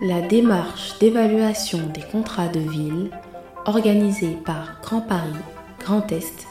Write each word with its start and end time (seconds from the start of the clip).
La 0.00 0.20
démarche 0.20 0.98
d'évaluation 0.98 1.88
des 1.88 2.02
contrats 2.02 2.48
de 2.48 2.60
ville 2.60 3.10
organisée 3.64 4.36
par 4.44 4.80
Grand 4.80 5.00
Paris, 5.00 5.32
Grand 5.80 6.10
Est, 6.12 6.46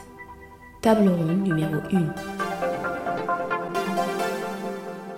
table 0.82 1.08
ronde 1.08 1.42
numéro 1.42 1.76
1. 1.92 2.14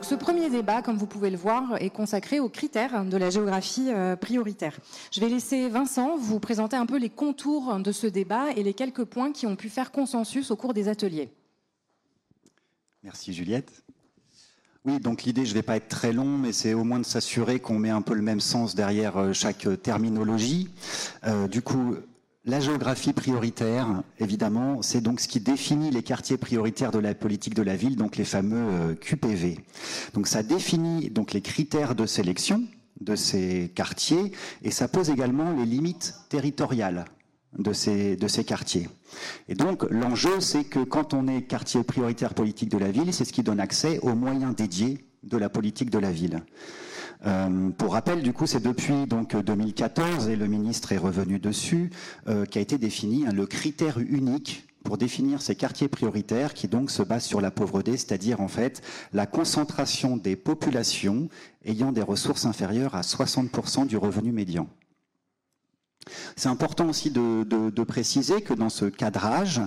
Ce 0.02 0.14
premier 0.14 0.48
débat, 0.48 0.80
comme 0.82 0.96
vous 0.96 1.06
pouvez 1.06 1.30
le 1.30 1.37
voir, 1.37 1.80
est 1.80 1.90
consacré 1.90 2.40
aux 2.40 2.48
critères 2.48 3.04
de 3.04 3.17
la 3.17 3.30
géographie 3.30 3.90
euh, 3.90 4.17
prioritaire. 4.17 4.78
Je 5.12 5.21
vais 5.21 5.28
laisser 5.28 5.69
Vincent 5.69 6.17
vous 6.17 6.40
présenter 6.40 6.76
un 6.76 6.87
peu 6.87 6.98
les 6.98 7.10
contours 7.10 7.74
de 7.80 7.92
ce 7.92 8.06
débat 8.06 8.53
et 8.56 8.62
les 8.62 8.74
quelques 8.74 9.04
points 9.04 9.32
qui 9.32 9.46
ont 9.46 9.56
pu 9.56 9.69
faire 9.69 9.92
consensus 9.92 10.51
au 10.51 10.56
cours 10.56 10.74
des 10.74 10.88
ateliers. 10.88 11.30
Merci 13.03 13.32
Juliette. 13.32 13.82
Oui, 14.87 14.99
donc 14.99 15.24
l'idée, 15.24 15.44
je 15.44 15.51
ne 15.51 15.56
vais 15.56 15.62
pas 15.62 15.76
être 15.76 15.88
très 15.88 16.10
long, 16.10 16.38
mais 16.38 16.52
c'est 16.52 16.73
au 16.73 16.84
moins 16.84 16.98
de 16.98 17.04
s'assurer 17.04 17.60
qu'on 17.60 17.78
met 17.78 17.91
un 17.91 18.00
peu 18.00 18.14
le 18.14 18.23
même 18.23 18.41
sens 18.41 18.74
derrière 18.74 19.18
euh, 19.18 19.32
chaque 19.34 19.68
terminologie. 19.82 20.70
Euh, 21.27 21.48
du 21.48 21.60
coup, 21.60 21.96
la 22.46 22.60
géographie 22.60 23.12
prioritaire, 23.12 24.02
évidemment, 24.18 24.80
c'est 24.80 25.02
donc 25.02 25.20
ce 25.20 25.28
qui 25.28 25.38
définit 25.38 25.90
les 25.90 26.02
quartiers 26.02 26.38
prioritaires 26.38 26.92
de 26.92 26.98
la 26.98 27.14
politique 27.14 27.52
de 27.52 27.62
la 27.62 27.77
ville, 27.77 27.96
donc 27.96 28.16
les 28.16 28.24
fameux 28.24 28.56
euh, 28.56 28.95
QPV. 28.95 29.59
Donc 30.14 30.27
ça 30.27 30.42
définit 30.42 31.10
donc 31.10 31.34
les 31.34 31.42
critères 31.42 31.95
de 31.95 32.06
sélection 32.06 32.62
de 33.02 33.16
ces 33.16 33.70
quartiers 33.74 34.32
et 34.62 34.70
ça 34.70 34.88
pose 34.88 35.10
également 35.10 35.52
les 35.52 35.66
limites 35.66 36.15
territoriales 36.30 37.04
de 37.59 37.72
ces, 37.72 38.45
quartiers. 38.45 38.88
Et 39.48 39.54
donc 39.54 39.84
l'enjeu, 39.90 40.40
c'est 40.40 40.64
que 40.64 40.80
quand 40.80 41.14
on 41.14 41.27
est 41.27 41.42
quartier 41.42 41.82
prioritaire 41.82 42.34
politique 42.34 42.70
de 42.70 42.78
la 42.78 42.90
ville, 42.90 43.12
c'est 43.12 43.24
ce 43.24 43.32
qui 43.32 43.42
donne 43.42 43.60
accès 43.60 43.98
aux 44.00 44.14
moyens 44.14 44.54
dédiés 44.54 45.04
de 45.23 45.36
la 45.36 45.48
politique 45.48 45.90
de 45.90 45.98
la 45.98 46.12
ville. 46.12 46.42
Euh, 47.26 47.70
pour 47.70 47.92
rappel, 47.92 48.23
du 48.23 48.32
coup, 48.32 48.46
c'est 48.46 48.62
depuis 48.62 49.06
donc 49.06 49.37
2014 49.37 50.28
et 50.28 50.37
le 50.37 50.46
ministre 50.46 50.93
est 50.93 50.98
revenu 50.98 51.38
dessus 51.38 51.90
euh, 52.28 52.46
qui 52.46 52.59
a 52.59 52.62
été 52.62 52.78
défini 52.78 53.26
hein, 53.26 53.32
le 53.32 53.46
critère 53.46 53.98
unique 53.98 54.66
pour 54.84 54.96
définir 54.96 55.43
ces 55.43 55.54
quartiers 55.54 55.88
prioritaires 55.88 56.54
qui 56.54 56.68
donc 56.68 56.90
se 56.90 57.02
basent 57.02 57.26
sur 57.26 57.43
la 57.43 57.51
pauvreté, 57.51 57.98
c'est-à-dire 57.98 58.40
en 58.40 58.48
fait 58.48 58.82
la 59.12 59.26
concentration 59.26 60.16
des 60.16 60.37
populations 60.37 61.28
ayant 61.66 61.93
des 61.93 62.02
ressources 62.02 62.46
inférieures 62.46 62.95
à 62.95 63.02
60% 63.02 63.87
du 63.87 63.98
revenu 63.98 64.33
médian. 64.33 64.69
C'est 66.37 66.48
important 66.48 66.89
aussi 66.89 67.11
de, 67.11 67.84
préciser 67.84 68.41
que 68.41 68.55
dans 68.55 68.69
ce 68.69 68.84
cadrage, 68.87 69.61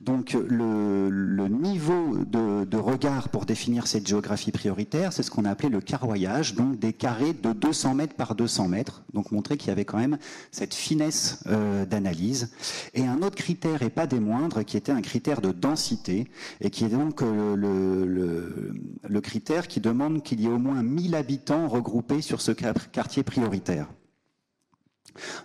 donc 0.00 0.34
le, 0.34 1.48
niveau 1.48 2.18
de, 2.26 2.76
regard 2.76 3.30
pour 3.30 3.46
définir 3.46 3.86
cette 3.86 4.06
géographie 4.06 4.52
prioritaire, 4.52 5.12
c'est 5.12 5.22
ce 5.22 5.30
qu'on 5.30 5.44
a 5.44 5.50
appelé 5.50 5.70
le 5.70 5.80
carroyage, 5.80 6.54
donc 6.54 6.78
des 6.78 6.92
carrés 6.92 7.32
de 7.32 7.52
200 7.52 7.94
mètres 7.94 8.14
par 8.14 8.34
200 8.34 8.68
mètres, 8.68 9.02
donc 9.14 9.32
montrer 9.32 9.56
qu'il 9.56 9.68
y 9.68 9.70
avait 9.70 9.84
quand 9.84 9.98
même 9.98 10.18
cette 10.50 10.74
finesse 10.74 11.40
euh, 11.46 11.86
d'analyse. 11.86 12.52
Et 12.92 13.06
un 13.06 13.22
autre 13.22 13.36
critère, 13.36 13.82
et 13.82 13.90
pas 13.90 14.06
des 14.06 14.20
moindres, 14.20 14.64
qui 14.64 14.76
était 14.76 14.92
un 14.92 15.00
critère 15.00 15.40
de 15.40 15.52
densité, 15.52 16.28
et 16.60 16.70
qui 16.70 16.84
est 16.84 16.88
donc 16.88 17.22
euh, 17.22 17.56
le, 17.56 18.74
le 19.08 19.20
critère 19.20 19.68
qui 19.68 19.80
demande 19.80 20.22
qu'il 20.22 20.40
y 20.40 20.46
ait 20.46 20.50
au 20.50 20.58
moins 20.58 20.82
1000 20.82 21.14
habitants 21.14 21.66
regroupés 21.66 22.20
sur 22.20 22.42
ce 22.42 22.52
quartier 22.52 23.22
prioritaire. 23.22 23.88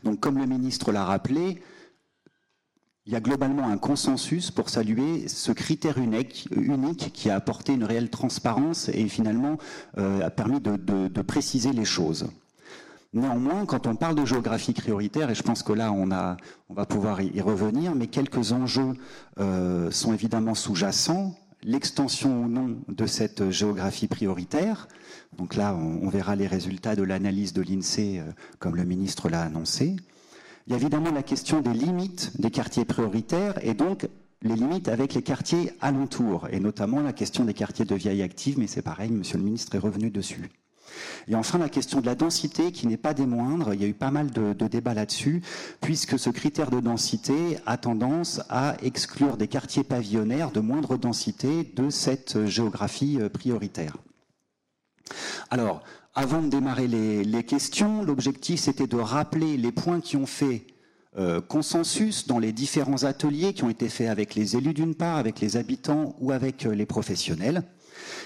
Donc 0.03 0.19
comme 0.19 0.37
le 0.37 0.45
ministre 0.45 0.91
l'a 0.91 1.05
rappelé, 1.05 1.61
il 3.09 3.13
y 3.13 3.15
a 3.15 3.21
globalement 3.21 3.67
un 3.67 3.79
consensus 3.79 4.51
pour 4.51 4.69
saluer 4.69 5.27
ce 5.27 5.51
critère 5.51 5.97
unique, 5.97 7.11
qui 7.11 7.29
a 7.31 7.35
apporté 7.35 7.73
une 7.73 7.83
réelle 7.83 8.11
transparence 8.11 8.87
et 8.89 9.07
finalement 9.07 9.57
euh, 9.97 10.21
a 10.21 10.29
permis 10.29 10.59
de, 10.59 11.21
préciser 11.23 11.73
les 11.73 11.85
choses. 11.85 12.27
Néanmoins, 13.13 13.65
quand 13.65 13.87
on 13.87 13.95
parle 13.95 14.13
de 14.13 14.25
géographie 14.25 14.73
prioritaire, 14.73 15.31
et 15.31 15.33
je 15.33 15.41
pense 15.41 15.63
que 15.63 15.73
là 15.73 15.91
on, 15.91 16.05
va 16.05 16.85
pouvoir 16.85 17.19
y 17.21 17.41
revenir, 17.41 17.95
mais 17.95 18.05
quelques 18.05 18.51
enjeux 18.51 18.93
euh, 19.39 19.89
sont 19.89 20.13
évidemment 20.13 20.53
sous-jacents. 20.53 21.33
L'extension 21.63 22.43
ou 22.43 22.47
non 22.47 22.77
de 22.87 23.05
cette 23.05 23.49
géographie 23.49 24.07
prioritaire. 24.07 24.87
Donc 25.37 25.55
là, 25.55 25.75
on, 25.75 26.07
verra 26.09 26.35
les 26.35 26.47
résultats 26.47 26.95
de 26.95 27.03
l'analyse 27.03 27.53
de 27.53 27.61
l'INSEE, 27.61 28.19
euh, 28.19 28.31
comme 28.59 28.75
le 28.75 28.85
ministre 28.85 29.29
l'a 29.29 29.41
annoncé. 29.41 29.95
Il 30.67 30.71
y 30.71 30.73
a 30.73 30.77
évidemment 30.77 31.11
la 31.11 31.23
question 31.23 31.61
des 31.61 31.73
limites 31.73 32.39
des 32.39 32.51
quartiers 32.51 32.85
prioritaires 32.85 33.63
et 33.63 33.73
donc 33.73 34.07
les 34.41 34.55
limites 34.55 34.87
avec 34.87 35.13
les 35.13 35.21
quartiers 35.21 35.73
alentours, 35.81 36.47
et 36.51 36.59
notamment 36.59 37.01
la 37.01 37.11
question 37.11 37.43
des 37.43 37.53
quartiers 37.53 37.85
de 37.85 37.95
vieille 37.95 38.21
active, 38.21 38.57
mais 38.57 38.67
c'est 38.67 38.81
pareil, 38.81 39.11
monsieur 39.11 39.37
le 39.37 39.43
ministre 39.43 39.75
est 39.75 39.79
revenu 39.79 40.11
dessus. 40.11 40.49
Et 41.27 41.35
enfin, 41.35 41.57
la 41.57 41.69
question 41.69 42.01
de 42.01 42.05
la 42.05 42.15
densité, 42.15 42.71
qui 42.71 42.87
n'est 42.87 42.97
pas 42.97 43.13
des 43.13 43.25
moindres. 43.25 43.73
Il 43.73 43.81
y 43.81 43.85
a 43.85 43.87
eu 43.87 43.93
pas 43.93 44.11
mal 44.11 44.31
de, 44.31 44.53
débats 44.67 44.93
là-dessus, 44.93 45.41
puisque 45.81 46.17
ce 46.17 46.29
critère 46.29 46.69
de 46.71 46.79
densité 46.79 47.57
a 47.65 47.77
tendance 47.77 48.41
à 48.49 48.75
exclure 48.83 49.37
des 49.37 49.47
quartiers 49.47 49.83
pavillonnaires 49.83 50.51
de 50.51 50.59
moindre 50.59 50.97
densité 50.97 51.71
de 51.75 51.89
cette 51.89 52.45
géographie 52.45 53.17
euh, 53.19 53.29
prioritaire. 53.29 53.97
Alors, 55.49 55.81
avant 56.15 56.41
de 56.41 56.49
démarrer 56.49 56.87
les, 56.87 57.43
questions, 57.43 58.03
l'objectif 58.03 58.59
c'était 58.59 58.87
de 58.87 58.97
rappeler 58.97 59.57
les 59.57 59.71
points 59.71 60.01
qui 60.01 60.17
ont 60.17 60.25
fait 60.25 60.67
euh, 61.17 61.41
consensus 61.41 62.27
dans 62.27 62.39
les 62.39 62.51
différents 62.51 63.03
ateliers 63.03 63.53
qui 63.53 63.63
ont 63.63 63.69
été 63.69 63.89
faits 63.89 64.09
avec 64.09 64.35
les 64.35 64.55
élus 64.55 64.73
d'une 64.73 64.95
part, 64.95 65.17
avec 65.17 65.39
les 65.39 65.57
habitants 65.57 66.15
ou 66.19 66.31
avec 66.31 66.65
euh, 66.65 66.75
les 66.75 66.85
professionnels. 66.85 67.63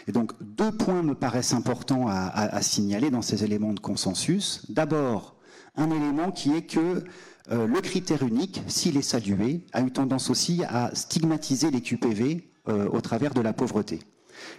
Et 0.08 0.12
donc 0.12 0.32
deux 0.42 0.72
points 0.72 1.04
me 1.04 1.16
paraissent 1.16 1.54
importants 1.54 2.08
à, 2.08 2.62
signaler 2.62 3.10
dans 3.10 3.22
ces 3.22 3.44
éléments 3.44 3.74
de 3.74 3.80
consensus. 3.80 4.66
D'abord, 4.70 5.36
un 5.76 5.90
élément 5.90 6.32
qui 6.32 6.54
est 6.56 6.66
que 6.66 7.04
euh, 7.52 7.68
le 7.68 7.82
critère 7.82 8.24
unique, 8.24 8.62
s'il 8.68 8.98
est 8.98 9.02
salué, 9.02 9.66
a 9.74 9.82
eu 9.82 9.92
tendance 9.92 10.30
aussi 10.30 10.64
à 10.68 10.94
stigmatiser 10.94 11.72
les 11.72 11.82
QPV 11.82 12.50
au 12.66 13.02
travers 13.02 13.34
de 13.34 13.42
la 13.42 13.52
pauvreté. 13.52 14.00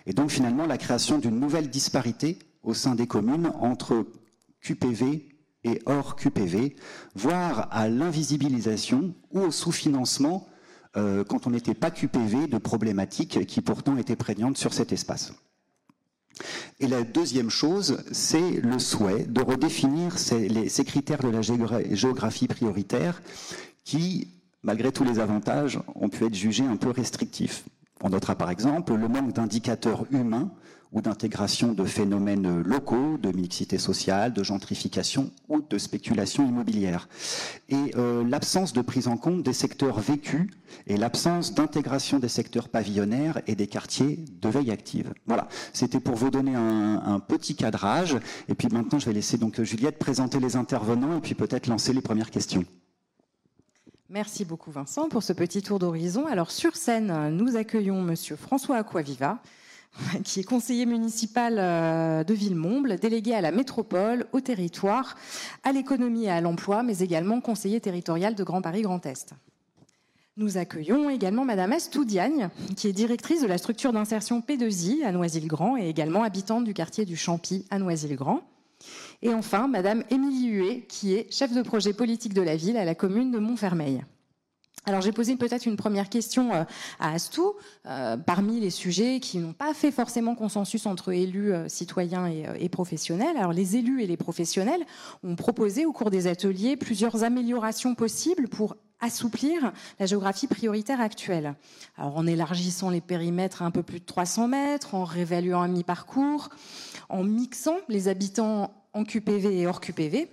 Et 0.06 0.12
donc 0.12 0.30
finalement 0.30 0.66
la 0.66 0.76
création 0.76 1.18
d'une 1.18 1.40
nouvelle 1.40 1.70
disparité 1.70 2.38
au 2.62 2.74
sein 2.74 2.94
des 2.94 3.06
communes 3.06 3.50
entre 3.60 4.06
QPV 4.60 5.28
et 5.64 5.80
hors 5.86 6.16
QPV, 6.16 6.76
voire 7.14 7.68
à 7.70 7.88
l'invisibilisation 7.88 9.14
ou 9.30 9.40
au 9.40 9.50
sous-financement 9.50 10.46
euh, 10.96 11.24
quand 11.24 11.46
on 11.46 11.50
n'était 11.50 11.74
pas 11.74 11.90
QPV 11.90 12.46
de 12.46 12.58
problématiques 12.58 13.46
qui 13.46 13.60
pourtant 13.60 13.96
étaient 13.96 14.16
prégnantes 14.16 14.56
sur 14.56 14.72
cet 14.72 14.92
espace. 14.92 15.32
Et 16.80 16.88
la 16.88 17.02
deuxième 17.02 17.50
chose, 17.50 18.02
c'est 18.10 18.60
le 18.60 18.78
souhait 18.78 19.24
de 19.24 19.40
redéfinir 19.40 20.18
ces, 20.18 20.68
ces, 20.68 20.84
critères 20.84 21.22
de 21.22 21.28
la 21.28 21.42
géographie 21.42 22.48
prioritaire 22.48 23.22
qui, 23.84 24.28
malgré 24.62 24.90
tous 24.90 25.04
les 25.04 25.20
avantages, 25.20 25.78
ont 25.94 26.08
pu 26.08 26.24
être 26.24 26.34
jugés 26.34 26.64
un 26.64 26.76
peu 26.76 26.90
restrictifs. 26.90 27.64
On 28.02 28.10
notera 28.10 28.34
par 28.34 28.50
exemple 28.50 28.94
le 28.94 29.08
manque 29.08 29.32
d'indicateurs 29.32 30.06
humains 30.10 30.50
ou 30.92 31.00
d'intégration 31.00 31.72
de 31.72 31.84
phénomènes 31.84 32.62
locaux, 32.62 33.18
de 33.18 33.30
mixité 33.32 33.78
sociale, 33.78 34.32
de 34.32 34.42
gentrification 34.42 35.30
ou 35.48 35.60
de 35.60 35.78
spéculation 35.78 36.46
immobilière. 36.46 37.08
Et 37.68 37.92
euh, 37.96 38.24
l'absence 38.28 38.72
de 38.72 38.80
prise 38.80 39.08
en 39.08 39.16
compte 39.16 39.42
des 39.42 39.52
secteurs 39.52 40.00
vécus 40.00 40.48
et 40.86 40.96
l'absence 40.96 41.54
d'intégration 41.54 42.18
des 42.18 42.28
secteurs 42.28 42.68
pavillonnaires 42.68 43.40
et 43.46 43.54
des 43.54 43.66
quartiers 43.66 44.24
de 44.40 44.48
veille 44.48 44.70
active. 44.70 45.12
Voilà, 45.26 45.48
c'était 45.72 46.00
pour 46.00 46.14
vous 46.14 46.30
donner 46.30 46.54
un, 46.54 47.02
un, 47.04 47.20
petit 47.20 47.56
cadrage. 47.56 48.16
Et 48.48 48.54
puis 48.54 48.68
maintenant, 48.68 48.98
je 48.98 49.06
vais 49.06 49.12
laisser 49.12 49.38
donc 49.38 49.60
Juliette 49.62 49.98
présenter 49.98 50.40
les 50.40 50.56
intervenants 50.56 51.18
et 51.18 51.20
puis 51.20 51.34
peut-être 51.34 51.66
lancer 51.66 51.92
les 51.92 52.02
premières 52.02 52.30
questions. 52.30 52.64
Merci 54.14 54.44
beaucoup 54.44 54.70
Vincent 54.70 55.08
pour 55.08 55.24
ce 55.24 55.32
petit 55.32 55.60
tour 55.60 55.80
d'horizon. 55.80 56.26
Alors 56.26 56.52
sur 56.52 56.76
scène, 56.76 57.30
nous 57.30 57.56
accueillons 57.56 58.00
Monsieur 58.00 58.36
François 58.36 58.76
Aquaviva, 58.76 59.40
qui 60.24 60.40
est 60.40 60.44
conseiller 60.44 60.86
municipal 60.86 61.56
euh, 61.58 62.24
de 62.24 62.34
Villemomble, 62.34 62.96
délégué 62.98 63.34
à 63.34 63.40
la 63.40 63.50
métropole, 63.50 64.26
au 64.32 64.40
territoire, 64.40 65.16
à 65.62 65.72
l'économie 65.72 66.24
et 66.24 66.30
à 66.30 66.40
l'emploi, 66.40 66.82
mais 66.82 66.98
également 66.98 67.40
conseiller 67.40 67.80
territorial 67.80 68.34
de 68.34 68.44
Grand 68.44 68.62
Paris 68.62 68.82
Grand 68.82 69.04
Est. 69.06 69.34
Nous 70.36 70.58
accueillons 70.58 71.10
également 71.10 71.44
Madame 71.44 71.72
Astoudiagne, 71.72 72.48
qui 72.76 72.88
est 72.88 72.92
directrice 72.92 73.42
de 73.42 73.46
la 73.46 73.56
structure 73.56 73.92
d'insertion 73.92 74.40
P2I 74.40 75.04
à 75.04 75.12
Noisy-le-Grand 75.12 75.76
et 75.76 75.88
également 75.88 76.24
habitante 76.24 76.64
du 76.64 76.74
quartier 76.74 77.04
du 77.04 77.16
Champy 77.16 77.64
à 77.70 77.78
Noisy-le-Grand. 77.78 78.40
Et 79.22 79.32
enfin, 79.32 79.68
Madame 79.68 80.02
Émilie 80.10 80.48
Huet, 80.48 80.86
qui 80.88 81.14
est 81.14 81.32
chef 81.32 81.52
de 81.52 81.62
projet 81.62 81.92
politique 81.92 82.34
de 82.34 82.42
la 82.42 82.56
ville 82.56 82.76
à 82.76 82.84
la 82.84 82.96
commune 82.96 83.30
de 83.30 83.38
Montfermeil. 83.38 84.02
Alors 84.86 85.00
j'ai 85.00 85.12
posé 85.12 85.36
peut-être 85.36 85.64
une 85.66 85.76
première 85.76 86.10
question 86.10 86.52
euh, 86.52 86.64
à 87.00 87.12
Astou. 87.14 87.54
Euh, 87.86 88.16
parmi 88.18 88.60
les 88.60 88.70
sujets 88.70 89.18
qui 89.18 89.38
n'ont 89.38 89.54
pas 89.54 89.72
fait 89.72 89.90
forcément 89.90 90.34
consensus 90.34 90.84
entre 90.86 91.12
élus, 91.12 91.54
euh, 91.54 91.68
citoyens 91.68 92.26
et, 92.26 92.68
professionnels, 92.68 93.36
alors 93.36 93.52
les 93.52 93.76
élus 93.76 94.02
et 94.02 94.06
les 94.06 94.16
professionnels 94.16 94.84
ont 95.22 95.36
proposé 95.36 95.86
au 95.86 95.92
cours 95.92 96.10
des 96.10 96.26
ateliers 96.26 96.76
plusieurs 96.76 97.24
améliorations 97.24 97.94
possibles 97.94 98.48
pour 98.48 98.76
assouplir 99.00 99.72
la 99.98 100.06
géographie 100.06 100.46
prioritaire 100.46 101.00
actuelle. 101.00 101.54
Alors 101.96 102.16
en 102.16 102.26
élargissant 102.26 102.90
les 102.90 103.00
périmètres 103.00 103.62
à 103.62 103.66
un 103.66 103.70
peu 103.70 103.82
plus 103.82 104.00
de 104.00 104.04
300 104.04 104.48
mètres, 104.48 104.94
en 104.94 105.04
réévaluant 105.04 105.62
un 105.62 105.68
mi-parcours, 105.68 106.50
en 107.08 107.22
mixant 107.22 107.76
les 107.88 108.08
habitants 108.08 108.72
en 108.92 109.04
QPV 109.04 109.60
et 109.60 109.66
hors 109.66 109.80
QPV. 109.80 110.28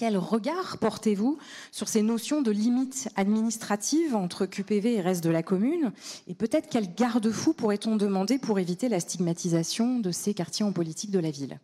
Quel 0.00 0.16
regard 0.16 0.78
portez-vous 0.78 1.36
sur 1.72 1.86
ces 1.86 2.00
notions 2.00 2.40
de 2.40 2.50
limites 2.50 3.10
administratives 3.16 4.16
entre 4.16 4.46
QPV 4.46 4.94
et 4.94 5.00
reste 5.02 5.22
de 5.22 5.28
la 5.28 5.42
commune 5.42 5.92
Et 6.26 6.34
peut-être 6.34 6.70
quel 6.70 6.94
garde-fou 6.94 7.52
pourrait-on 7.52 7.96
demander 7.96 8.38
pour 8.38 8.58
éviter 8.58 8.88
la 8.88 8.98
stigmatisation 8.98 9.98
de 9.98 10.10
ces 10.10 10.32
quartiers 10.32 10.64
en 10.64 10.72
politique 10.72 11.10
de 11.10 11.18
la 11.18 11.30
ville? 11.30 11.60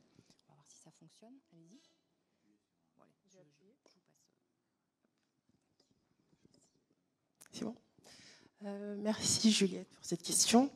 Euh, 8.67 8.97
merci 8.99 9.51
Juliette 9.51 9.89
pour 9.95 10.05
cette 10.05 10.23
question. 10.23 10.71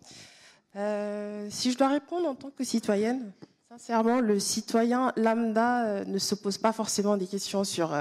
Euh, 0.76 1.46
si 1.50 1.72
je 1.72 1.76
dois 1.76 1.88
répondre 1.88 2.26
en 2.26 2.34
tant 2.34 2.50
que 2.50 2.64
citoyenne, 2.64 3.34
sincèrement, 3.70 4.20
le 4.20 4.40
citoyen 4.40 5.12
lambda 5.17 5.84
euh, 5.84 6.05
ne 6.05 6.19
se 6.19 6.34
pose 6.34 6.58
pas 6.58 6.72
forcément 6.72 7.17
des 7.17 7.26
questions 7.26 7.62
sur, 7.62 7.96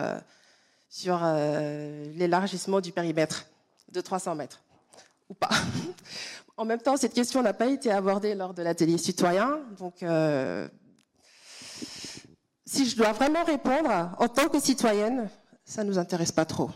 sur 0.89 1.19
l'élargissement 2.15 2.81
du 2.81 2.91
périmètre 2.91 3.45
de 3.91 4.01
300 4.01 4.35
mètres, 4.35 4.61
ou 5.29 5.35
pas. 5.35 5.49
en 6.57 6.65
même 6.65 6.81
temps, 6.81 6.97
cette 6.97 7.13
question 7.13 7.43
n'a 7.43 7.53
pas 7.53 7.67
été 7.67 7.91
abordée 7.91 8.33
lors 8.33 8.53
de 8.53 8.63
l'atelier 8.63 8.97
citoyen, 8.97 9.59
donc 9.77 10.03
si 12.65 12.89
je 12.89 12.95
dois 12.95 13.11
vraiment 13.11 13.43
répondre 13.43 14.11
en 14.17 14.27
tant 14.27 14.47
que 14.49 14.59
citoyenne, 14.59 15.29
ça 15.65 15.83
ne 15.83 15.89
nous 15.89 15.99
intéresse 15.99 16.31
pas 16.31 16.45
trop 16.45 16.71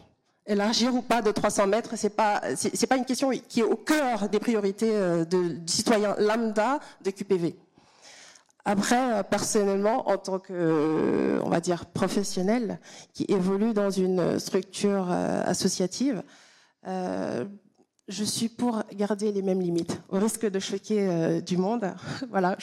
élargir 0.45 0.93
ou 0.93 1.01
pas 1.01 1.21
de 1.21 1.31
300 1.31 1.67
mètres, 1.67 1.95
c'est 1.95 2.09
pas 2.09 2.41
c'est 2.55 2.87
pas 2.87 2.97
une 2.97 3.05
question 3.05 3.31
qui 3.47 3.61
est 3.61 3.63
au 3.63 3.75
cœur 3.75 4.29
des 4.29 4.39
priorités 4.39 4.91
euh, 4.91 5.25
du 5.25 5.61
citoyen 5.67 6.15
lambda 6.19 6.79
de 7.03 7.11
QPV. 7.11 7.55
Après, 8.65 9.19
euh, 9.19 9.23
personnellement, 9.23 10.09
en 10.09 10.17
tant 10.17 10.39
que, 10.39 11.39
on 11.43 11.49
va 11.49 11.59
dire, 11.59 11.85
professionnel 11.85 12.79
qui 13.13 13.25
évolue 13.27 13.73
dans 13.73 13.89
une 13.89 14.39
structure 14.39 15.11
euh, 15.11 15.43
associative, 15.45 16.23
je 16.85 18.23
suis 18.25 18.49
pour 18.49 18.83
garder 18.93 19.31
les 19.31 19.41
mêmes 19.41 19.61
limites, 19.61 20.01
au 20.09 20.19
risque 20.19 20.45
de 20.45 20.59
choquer 20.59 21.41
du 21.41 21.55
monde. 21.55 21.93
voilà, 22.29 22.57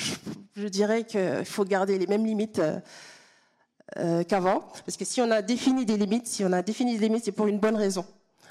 je, 0.54 0.68
dirais 0.68 1.04
qu'il 1.04 1.46
faut 1.46 1.64
garder 1.64 1.98
les 1.98 2.06
mêmes 2.06 2.26
limites 2.26 2.60
euh, 3.98 4.22
qu'avant, 4.22 4.60
parce 4.86 4.96
que 4.96 5.04
si 5.04 5.20
on 5.20 5.30
a 5.32 5.42
défini 5.42 5.84
des 5.84 5.96
limites, 5.96 6.28
si 6.28 6.44
on 6.44 6.52
a 6.52 6.62
défini 6.62 6.96
des 6.96 7.06
limites, 7.06 7.24
c'est 7.24 7.32
pour 7.32 7.48
une 7.48 7.58
bonne 7.58 7.74
raison. 7.74 8.06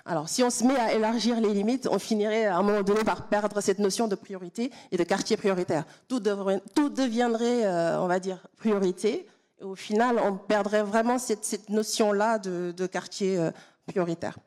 Alors, 0.05 0.29
si 0.29 0.43
on 0.43 0.49
se 0.49 0.63
met 0.63 0.75
à 0.75 0.93
élargir 0.93 1.39
les 1.39 1.53
limites, 1.53 1.87
on 1.91 1.99
finirait 1.99 2.45
à 2.45 2.57
un 2.57 2.63
moment 2.63 2.81
donné 2.81 3.03
par 3.03 3.27
perdre 3.27 3.61
cette 3.61 3.79
notion 3.79 4.07
de 4.07 4.15
priorité 4.15 4.71
et 4.91 4.97
de 4.97 5.03
quartier 5.03 5.37
prioritaire. 5.37 5.85
Tout, 6.07 6.19
deviendrait, 6.19 7.65
euh, 7.65 7.99
on 7.99 8.07
va 8.07 8.19
dire, 8.19 8.39
priorité. 8.57 9.27
Au 9.61 9.75
final, 9.75 10.19
on 10.23 10.35
perdrait 10.37 10.83
vraiment 10.83 11.17
cette, 11.17 11.69
notion-là 11.69 12.39
de, 12.39 12.87
quartier 12.87 13.37
euh, 13.37 13.51
prioritaire. 13.85 14.37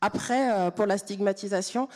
Après, 0.00 0.70
pour 0.72 0.86
la 0.86 0.98
stigmatisation, 0.98 1.88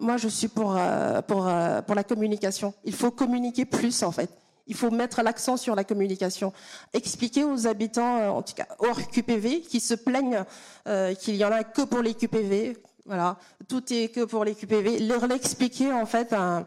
moi, 0.00 0.16
je 0.16 0.28
suis 0.28 0.48
pour, 0.48 0.78
pour, 1.26 1.50
pour 1.86 1.94
la 1.94 2.04
communication. 2.04 2.72
Il 2.84 2.94
faut 2.94 3.10
communiquer 3.10 3.64
plus, 3.64 4.02
en 4.02 4.12
fait. 4.12 4.30
Il 4.66 4.74
faut 4.74 4.90
mettre 4.90 5.22
l'accent 5.22 5.56
sur 5.56 5.74
la 5.74 5.84
communication. 5.84 6.52
Expliquer 6.92 7.44
aux 7.44 7.66
habitants, 7.66 8.18
euh, 8.18 8.28
en 8.30 8.42
tout 8.42 8.54
cas 8.54 8.66
hors 8.78 9.08
QPV, 9.08 9.60
qui 9.60 9.80
se 9.80 9.94
plaignent 9.94 10.44
euh, 10.86 11.14
qu'il 11.14 11.36
y 11.36 11.44
en 11.44 11.52
a 11.52 11.64
que 11.64 11.82
pour 11.82 12.00
les 12.00 12.14
QPV. 12.14 12.78
Voilà, 13.04 13.36
tout 13.68 13.92
est 13.92 14.08
que 14.08 14.24
pour 14.24 14.44
les 14.44 14.54
QPV. 14.54 15.00
Leur 15.00 15.30
expliquer 15.30 15.92
en 15.92 16.06
fait 16.06 16.32
euh, 16.32 16.62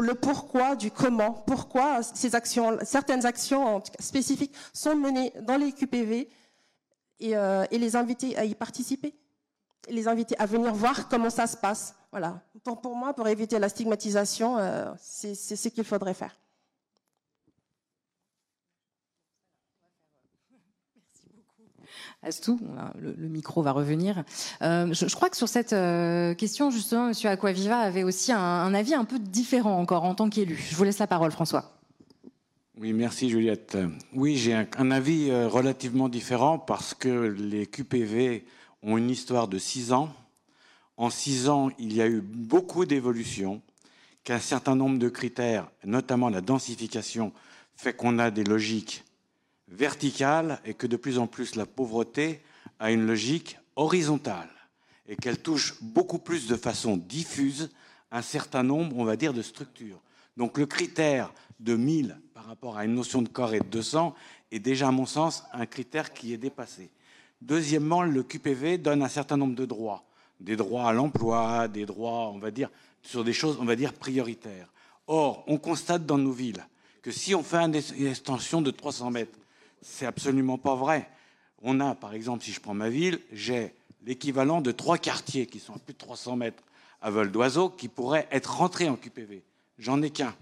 le 0.00 0.14
pourquoi 0.14 0.76
du 0.76 0.92
comment, 0.92 1.32
pourquoi 1.32 2.02
ces 2.04 2.36
actions, 2.36 2.78
certaines 2.84 3.26
actions 3.26 3.76
en 3.76 3.80
tout 3.80 3.90
cas, 3.90 4.02
spécifiques 4.02 4.54
sont 4.72 4.94
menées 4.94 5.32
dans 5.42 5.56
les 5.56 5.72
QPV 5.72 6.28
et, 7.18 7.34
les 7.72 7.96
inviter 7.96 8.36
à 8.36 8.44
y 8.44 8.54
participer, 8.54 9.14
les 9.88 10.06
inviter 10.06 10.36
à 10.38 10.46
venir 10.46 10.72
voir 10.72 11.08
comment 11.08 11.30
ça 11.30 11.48
se 11.48 11.56
passe. 11.56 11.94
Voilà. 12.12 12.40
Pour 12.62 12.94
moi, 12.94 13.12
pour 13.12 13.26
éviter 13.26 13.58
la 13.58 13.68
stigmatisation, 13.68 14.58
c'est 15.00 15.34
ce 15.34 15.68
qu'il 15.68 15.84
faudrait 15.84 16.14
faire. 16.14 16.36
Astou, 22.24 22.60
le, 23.00 23.14
le, 23.18 23.28
micro 23.28 23.62
va 23.62 23.72
revenir. 23.72 24.22
Euh, 24.62 24.92
je, 24.92 25.12
crois 25.14 25.28
que 25.28 25.36
sur 25.36 25.48
cette 25.48 25.72
euh, 25.72 26.34
question, 26.34 26.70
justement, 26.70 27.08
M. 27.08 27.14
Aquaviva 27.24 27.78
avait 27.78 28.04
aussi 28.04 28.30
un, 28.30 28.38
un, 28.38 28.74
avis 28.74 28.94
un 28.94 29.04
peu 29.04 29.18
différent 29.18 29.80
encore 29.80 30.04
en 30.04 30.14
tant 30.14 30.30
qu'élu. 30.30 30.56
Je 30.70 30.76
vous 30.76 30.84
laisse 30.84 31.00
la 31.00 31.08
parole, 31.08 31.32
François. 31.32 31.72
Oui, 32.78 32.92
merci 32.92 33.28
Juliette. 33.28 33.76
Oui, 34.14 34.36
j'ai 34.36 34.54
un, 34.54 34.66
un, 34.78 34.90
avis 34.92 35.30
euh, 35.30 35.48
relativement 35.48 36.08
différent 36.08 36.60
parce 36.60 36.94
que 36.94 37.08
les 37.08 37.66
QPV 37.66 38.46
ont 38.82 38.96
une 38.96 39.10
histoire 39.10 39.48
de 39.48 39.58
six 39.58 39.92
ans. 39.92 40.08
En 40.96 41.10
six 41.10 41.48
ans, 41.48 41.70
il 41.78 41.92
y 41.92 42.02
a 42.02 42.06
eu 42.06 42.20
beaucoup 42.20 42.84
d'évolutions, 42.84 43.62
qu'un 44.22 44.38
certain 44.38 44.76
nombre 44.76 45.00
de 45.00 45.08
critères, 45.08 45.68
notamment 45.84 46.28
la 46.28 46.40
densification, 46.40 47.32
fait 47.74 47.94
qu'on 47.94 48.20
a 48.20 48.30
des 48.30 48.44
logiques 48.44 49.04
verticale 49.68 50.60
et 50.64 50.74
que 50.74 50.86
de 50.86 50.96
plus 50.96 51.18
en 51.18 51.26
plus 51.26 51.54
la 51.54 51.66
pauvreté 51.66 52.42
a 52.78 52.90
une 52.90 53.06
logique 53.06 53.58
horizontale 53.76 54.50
et 55.06 55.16
qu'elle 55.16 55.40
touche 55.40 55.74
beaucoup 55.82 56.18
plus 56.18 56.46
de 56.46 56.56
façon 56.56 56.96
diffuse 56.96 57.70
un 58.10 58.22
certain 58.22 58.62
nombre, 58.62 58.98
on 58.98 59.04
va 59.04 59.16
dire, 59.16 59.32
de 59.32 59.42
structures. 59.42 60.00
Donc 60.36 60.58
le 60.58 60.66
critère 60.66 61.32
de 61.60 61.76
1000 61.76 62.18
par 62.34 62.46
rapport 62.46 62.76
à 62.76 62.84
une 62.84 62.94
notion 62.94 63.22
de 63.22 63.28
corps 63.28 63.54
et 63.54 63.60
de 63.60 63.66
200 63.66 64.14
est 64.50 64.58
déjà, 64.58 64.88
à 64.88 64.90
mon 64.90 65.06
sens, 65.06 65.44
un 65.52 65.66
critère 65.66 66.12
qui 66.12 66.32
est 66.32 66.38
dépassé. 66.38 66.90
Deuxièmement, 67.40 68.02
le 68.02 68.22
QPV 68.22 68.78
donne 68.78 69.02
un 69.02 69.08
certain 69.08 69.36
nombre 69.36 69.54
de 69.54 69.64
droits, 69.64 70.04
des 70.40 70.56
droits 70.56 70.88
à 70.88 70.92
l'emploi, 70.92 71.68
des 71.68 71.86
droits, 71.86 72.30
on 72.30 72.38
va 72.38 72.50
dire, 72.50 72.70
sur 73.02 73.24
des 73.24 73.32
choses, 73.32 73.58
on 73.60 73.64
va 73.64 73.76
dire, 73.76 73.92
prioritaires. 73.92 74.72
Or, 75.06 75.44
on 75.46 75.58
constate 75.58 76.06
dans 76.06 76.18
nos 76.18 76.32
villes 76.32 76.64
que 77.00 77.10
si 77.10 77.34
on 77.34 77.42
fait 77.42 77.58
une 77.58 78.06
extension 78.06 78.62
de 78.62 78.70
300 78.70 79.10
mètres, 79.10 79.38
c'est 79.82 80.06
absolument 80.06 80.58
pas 80.58 80.74
vrai. 80.74 81.08
On 81.60 81.80
a, 81.80 81.94
par 81.94 82.14
exemple, 82.14 82.44
si 82.44 82.52
je 82.52 82.60
prends 82.60 82.74
ma 82.74 82.88
ville, 82.88 83.20
j'ai 83.32 83.74
l'équivalent 84.04 84.60
de 84.60 84.72
trois 84.72 84.98
quartiers 84.98 85.46
qui 85.46 85.58
sont 85.58 85.74
à 85.74 85.78
plus 85.78 85.92
de 85.92 85.98
300 85.98 86.36
mètres 86.36 86.62
à 87.00 87.10
vol 87.10 87.30
d'oiseau 87.30 87.68
qui 87.68 87.88
pourraient 87.88 88.28
être 88.30 88.56
rentrés 88.56 88.88
en 88.88 88.96
QPV. 88.96 89.42
J'en 89.78 90.00
ai 90.02 90.10
qu'un. 90.10 90.34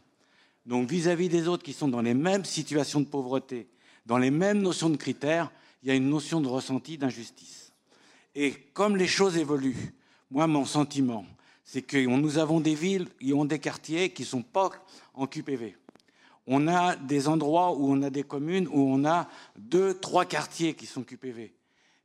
Donc 0.66 0.88
vis-à-vis 0.88 1.28
-vis 1.28 1.30
des 1.30 1.48
autres 1.48 1.62
qui 1.62 1.72
sont 1.72 1.88
dans 1.88 2.02
les 2.02 2.14
mêmes 2.14 2.44
situations 2.44 3.00
de 3.00 3.06
pauvreté, 3.06 3.68
dans 4.06 4.18
les 4.18 4.30
mêmes 4.30 4.60
notions 4.60 4.90
de 4.90 4.96
critères, 4.96 5.50
il 5.82 5.88
y 5.88 5.92
a 5.92 5.94
une 5.94 6.08
notion 6.08 6.40
de 6.40 6.48
ressenti 6.48 6.98
d'injustice. 6.98 7.72
Et 8.34 8.52
comme 8.74 8.96
les 8.96 9.06
choses 9.06 9.36
évoluent, 9.36 9.94
moi, 10.30 10.46
mon 10.46 10.64
sentiment, 10.64 11.24
c'est 11.64 11.82
que 11.82 11.96
nous 11.96 12.38
avons 12.38 12.60
des 12.60 12.74
villes 12.74 13.08
qui 13.18 13.32
ont 13.32 13.44
des 13.44 13.58
quartiers 13.58 14.10
qui 14.10 14.22
ne 14.22 14.26
sont 14.26 14.42
pas 14.42 14.70
en 15.14 15.26
QPV 15.26 15.76
on 16.52 16.66
a 16.66 16.96
des 16.96 17.28
endroits 17.28 17.76
où 17.76 17.92
on 17.92 18.02
a 18.02 18.10
des 18.10 18.24
communes 18.24 18.66
où 18.66 18.80
on 18.80 19.04
a 19.04 19.28
deux, 19.56 19.94
trois 19.94 20.24
quartiers 20.24 20.74
qui 20.74 20.84
sont 20.84 21.04
QPV. 21.04 21.54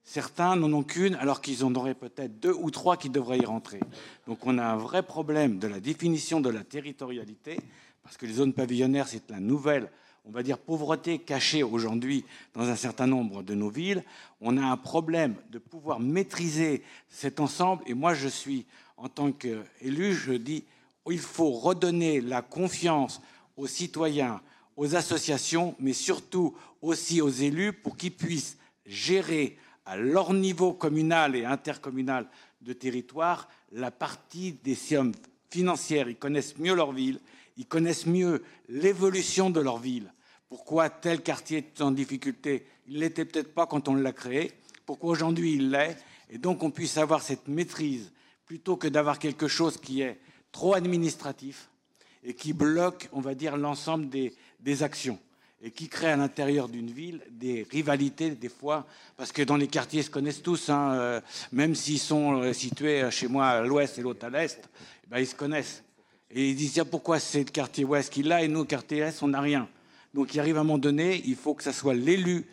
Certains 0.04 0.56
n'en 0.56 0.72
ont 0.72 0.84
qu'une, 0.84 1.16
alors 1.16 1.42
qu'ils 1.42 1.66
en 1.66 1.74
auraient 1.74 1.96
peut-être 1.96 2.40
deux 2.40 2.54
ou 2.54 2.70
trois 2.70 2.96
qui 2.96 3.10
devraient 3.10 3.40
y 3.40 3.46
rentrer. 3.46 3.80
Donc 4.28 4.46
on 4.46 4.60
a 4.60 4.64
un 4.64 4.76
vrai 4.76 5.02
problème 5.02 5.58
de 5.58 5.68
la 5.68 5.80
définition 5.80 6.42
de 6.42 6.50
la 6.50 6.64
territorialité, 6.64 7.60
parce 8.04 8.18
que 8.18 8.28
les 8.28 8.34
zones 8.34 8.54
pavillonnaires, 8.54 9.08
c'est 9.08 9.32
la 9.32 9.40
nouvelle, 9.40 9.90
on 10.26 10.32
va 10.32 10.44
dire, 10.44 10.60
pauvreté 10.60 11.18
cachée 11.18 11.64
aujourd'hui 11.64 12.24
dans 12.54 12.70
un 12.70 12.76
certain 12.76 13.08
nombre 13.08 13.42
de 13.42 13.56
nos 13.56 13.70
villes. 13.70 14.04
On 14.42 14.58
a 14.58 14.64
un 14.64 14.78
problème 14.78 15.34
de 15.50 15.58
pouvoir 15.58 16.00
maîtriser 16.00 16.84
cet 17.10 17.40
ensemble, 17.40 17.82
et 17.88 17.96
moi 17.96 18.14
je 18.14 18.28
suis, 18.28 18.68
en 18.98 19.10
tant 19.10 19.32
qu'élu, 19.32 20.14
je 20.14 20.34
dis, 20.34 20.66
il 21.10 21.18
faut 21.18 21.50
redonner 21.50 22.22
la 22.22 22.44
confiance 22.44 23.22
aux 23.58 23.68
citoyens, 23.68 24.42
aux 24.76 24.96
associations, 24.96 25.76
mais 25.80 25.94
surtout 25.94 26.56
aussi 26.82 27.22
aux 27.22 27.30
élus 27.30 27.74
pour 27.74 27.98
qu'ils 27.98 28.16
puissent 28.16 28.58
gérer 28.86 29.58
à 29.86 29.98
leur 29.98 30.34
niveau 30.34 30.74
communal 30.74 31.36
et 31.36 31.46
intercommunal 31.46 32.28
de 32.62 32.74
territoire 32.74 33.48
la 33.72 33.92
partie 33.92 34.54
des 34.64 34.76
sommes 34.76 35.14
financières. 35.50 36.10
Ils 36.10 36.18
connaissent 36.18 36.58
mieux 36.58 36.76
leur 36.76 36.92
ville, 36.92 37.20
ils 37.58 37.68
connaissent 37.68 38.06
mieux 38.06 38.44
l'évolution 38.68 39.50
de 39.50 39.60
leur 39.60 39.78
ville. 39.78 40.12
Pourquoi 40.50 40.90
tel 40.90 41.22
quartier 41.22 41.60
est 41.60 41.82
en 41.82 41.92
difficulté? 41.92 42.66
Il 42.88 43.00
l'était 43.00 43.26
peut-être 43.26 43.54
pas 43.54 43.66
quand 43.66 43.88
on 43.88 43.96
l'a 43.96 44.14
créé. 44.14 44.52
Pourquoi 44.86 45.12
aujourd'hui 45.12 45.54
il 45.54 45.72
l'est? 45.72 45.98
Et 46.30 46.38
donc 46.38 46.64
on 46.64 46.72
puisse 46.72 46.98
avoir 46.98 47.22
cette 47.22 47.48
maîtrise 47.48 48.12
plutôt 48.46 48.78
que 48.78 48.88
d'avoir 48.88 49.20
quelque 49.20 49.48
chose 49.48 49.78
qui 49.78 50.02
est 50.02 50.20
trop 50.52 50.76
administratif, 50.76 51.70
et 52.26 52.34
qui 52.34 52.54
bloque, 52.54 53.08
on 53.14 53.22
va 53.22 53.36
dire, 53.36 53.56
l'ensemble 53.56 54.10
des, 54.10 54.84
actions. 54.84 55.20
et 55.62 55.72
qui 55.72 55.88
crée 55.88 56.12
à 56.12 56.18
l'intérieur 56.18 56.68
d'une 56.68 56.90
ville 56.90 57.22
des 57.30 57.66
rivalités 57.70 58.32
des 58.32 58.50
fois, 58.50 58.86
parce 59.16 59.32
que 59.32 59.44
dans 59.44 59.58
les 59.58 59.68
quartiers 59.68 60.02
ils 60.02 60.06
se 60.06 60.10
connaissent 60.10 60.42
tous, 60.42 60.70
hein, 60.70 60.94
euh, 60.94 61.22
même 61.52 61.76
s'ils 61.76 62.00
sont 62.00 62.42
euh, 62.42 62.54
situés 62.54 63.10
chez 63.12 63.28
moi 63.28 63.48
à 63.48 63.62
l'ouest 63.62 63.98
et 63.98 64.02
l'autre 64.02 64.26
à 64.26 64.30
l'est, 64.30 64.60
eh 65.04 65.08
ben, 65.08 65.20
ils 65.20 65.28
se 65.28 65.36
connaissent. 65.36 65.84
Et 66.32 66.50
ils 66.50 66.56
disent 66.56 66.84
pourquoi 66.90 67.20
c'est 67.20 67.40
le 67.40 67.52
quartier 67.52 67.86
ouest 67.86 68.12
qui 68.12 68.24
l'a 68.24 68.44
et 68.44 68.48
nous, 68.48 68.62
le 68.62 68.66
quartier 68.66 69.00
est, 69.00 69.24
on 69.24 69.28
n'a 69.28 69.42
rien. 69.42 69.70
Donc 70.14 70.34
il 70.34 70.40
arrive 70.40 70.58
à 70.58 70.62
un 70.62 70.64
moment 70.64 70.80
donné, 70.80 71.22
il 71.26 71.36
faut 71.36 71.54
que 71.54 71.64
ce 71.64 71.72
soit 71.72 71.94
l'élu 71.94 72.46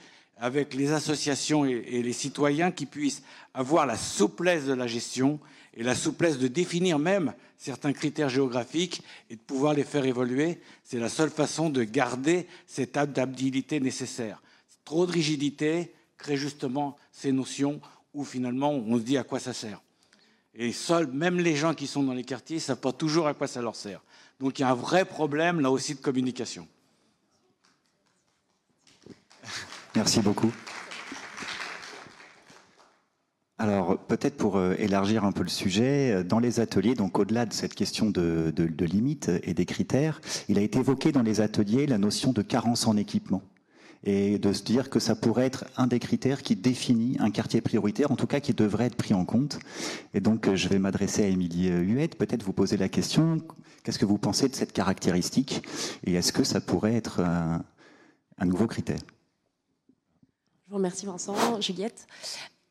avec 0.42 0.74
les 0.74 0.90
associations 0.90 1.64
et, 1.64 2.02
les 2.02 2.12
citoyens 2.12 2.72
qui 2.72 2.84
puissent 2.84 3.22
avoir 3.54 3.86
la 3.86 3.96
souplesse 3.96 4.64
de 4.64 4.72
la 4.72 4.88
gestion 4.88 5.38
et 5.72 5.84
la 5.84 5.94
souplesse 5.94 6.36
de 6.36 6.48
définir 6.48 6.98
même 6.98 7.32
certains 7.56 7.92
critères 7.92 8.28
géographiques 8.28 9.02
et 9.30 9.36
de 9.36 9.40
pouvoir 9.40 9.72
les 9.72 9.84
faire 9.84 10.04
évoluer. 10.04 10.58
C'est 10.82 10.98
la 10.98 11.08
seule 11.08 11.30
façon 11.30 11.70
de 11.70 11.84
garder 11.84 12.48
cette 12.66 12.96
adaptabilité 12.96 13.78
nécessaire. 13.78 14.42
Trop 14.84 15.06
de 15.06 15.12
rigidité 15.12 15.94
crée 16.18 16.36
justement 16.36 16.96
ces 17.12 17.30
notions 17.30 17.80
où 18.12 18.24
finalement 18.24 18.72
on 18.72 18.98
se 18.98 19.02
dit 19.02 19.18
à 19.18 19.22
quoi 19.22 19.38
ça 19.38 19.52
sert. 19.52 19.80
Et 20.56 20.72
seuls, 20.72 21.06
même 21.06 21.38
les 21.38 21.54
gens 21.54 21.72
qui 21.72 21.86
sont 21.86 22.02
dans 22.02 22.14
les 22.14 22.24
quartiers, 22.24 22.56
ne 22.56 22.60
savent 22.60 22.80
pas 22.80 22.92
toujours 22.92 23.28
à 23.28 23.34
quoi 23.34 23.46
ça 23.46 23.62
leur 23.62 23.76
sert. 23.76 24.02
Donc 24.40 24.58
il 24.58 24.62
y 24.62 24.64
a 24.64 24.70
un 24.70 24.74
vrai 24.74 25.04
problème 25.04 25.60
là 25.60 25.70
aussi 25.70 25.94
de 25.94 26.00
communication. 26.00 26.66
Merci 29.94 30.20
beaucoup. 30.20 30.50
Alors 33.62 33.96
peut-être 33.96 34.36
pour 34.36 34.56
euh, 34.56 34.74
élargir 34.78 35.24
un 35.24 35.30
peu 35.30 35.44
le 35.44 35.48
sujet, 35.48 36.10
euh, 36.10 36.24
dans 36.24 36.40
les 36.40 36.58
ateliers, 36.58 36.96
donc 36.96 37.18
au-delà 37.18 37.46
de 37.46 37.52
cette 37.52 37.74
question 37.74 38.10
de, 38.10 38.52
limites 38.80 39.30
et 39.44 39.54
des 39.54 39.66
critères, 39.66 40.20
il 40.48 40.58
a 40.58 40.62
été 40.62 40.80
évoqué 40.80 41.12
dans 41.12 41.22
les 41.22 41.40
ateliers 41.40 41.86
la 41.86 41.98
notion 41.98 42.32
de 42.32 42.42
carence 42.42 42.88
en 42.88 42.96
équipement 42.96 43.40
et 44.02 44.40
de 44.40 44.52
se 44.52 44.64
dire 44.64 44.90
que 44.90 44.98
ça 44.98 45.14
pourrait 45.14 45.46
être 45.46 45.64
un 45.76 45.86
des 45.86 46.00
critères 46.00 46.42
qui 46.42 46.56
définit 46.56 47.16
un 47.20 47.30
quartier 47.30 47.60
prioritaire, 47.60 48.10
en 48.10 48.16
tout 48.16 48.26
cas 48.26 48.40
qui 48.40 48.52
devrait 48.52 48.86
être 48.86 48.96
pris 48.96 49.14
en 49.14 49.24
compte. 49.24 49.60
Et 50.12 50.20
donc 50.20 50.48
euh, 50.48 50.56
je 50.56 50.68
vais 50.68 50.80
m'adresser 50.80 51.22
à 51.22 51.28
Émilie 51.28 51.68
Huette, 51.68 52.16
peut-être 52.16 52.42
vous 52.42 52.52
poser 52.52 52.76
la 52.78 52.88
question, 52.88 53.38
qu'est-ce 53.84 53.98
que 54.00 54.06
vous 54.06 54.18
pensez 54.18 54.48
de 54.48 54.56
cette 54.56 54.72
caractéristique 54.72 55.62
et 56.04 56.14
est-ce 56.14 56.32
que 56.32 56.42
ça 56.42 56.60
pourrait 56.60 56.94
être 56.94 57.20
un 57.20 58.44
nouveau 58.44 58.66
critère? 58.66 58.98
Je 60.72 60.74
remercie 60.74 61.04
Vincent, 61.04 61.60
Juliette. 61.60 62.06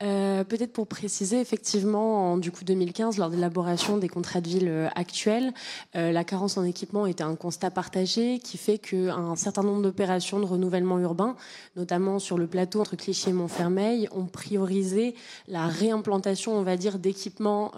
Euh, 0.03 0.43
peut-être 0.43 0.73
pour 0.73 0.87
préciser, 0.87 1.39
effectivement, 1.39 2.31
en 2.31 2.37
du 2.37 2.51
coup 2.51 2.63
2015, 2.63 3.17
lors 3.17 3.29
de 3.29 3.35
l'élaboration 3.35 3.97
des 3.97 4.09
contrats 4.09 4.41
de 4.41 4.47
ville 4.47 4.67
euh, 4.67 4.89
actuels, 4.95 5.53
euh, 5.95 6.11
la 6.11 6.23
carence 6.23 6.57
en 6.57 6.63
équipement 6.63 7.05
était 7.05 7.23
un 7.23 7.35
constat 7.35 7.69
partagé 7.69 8.39
qui 8.39 8.57
fait 8.57 8.79
qu'un 8.79 9.35
certain 9.35 9.61
nombre 9.61 9.83
d'opérations 9.83 10.39
de 10.39 10.45
renouvellement 10.45 10.97
urbain, 10.99 11.35
notamment 11.75 12.17
sur 12.17 12.37
le 12.37 12.47
plateau 12.47 12.81
entre 12.81 12.95
Clichy 12.95 13.29
et 13.29 13.33
Montfermeil, 13.33 14.07
ont 14.11 14.25
priorisé 14.25 15.13
la 15.47 15.67
réimplantation, 15.67 16.53
on 16.53 16.63
va 16.63 16.77
dire, 16.77 16.97
d'équipements, 16.97 17.71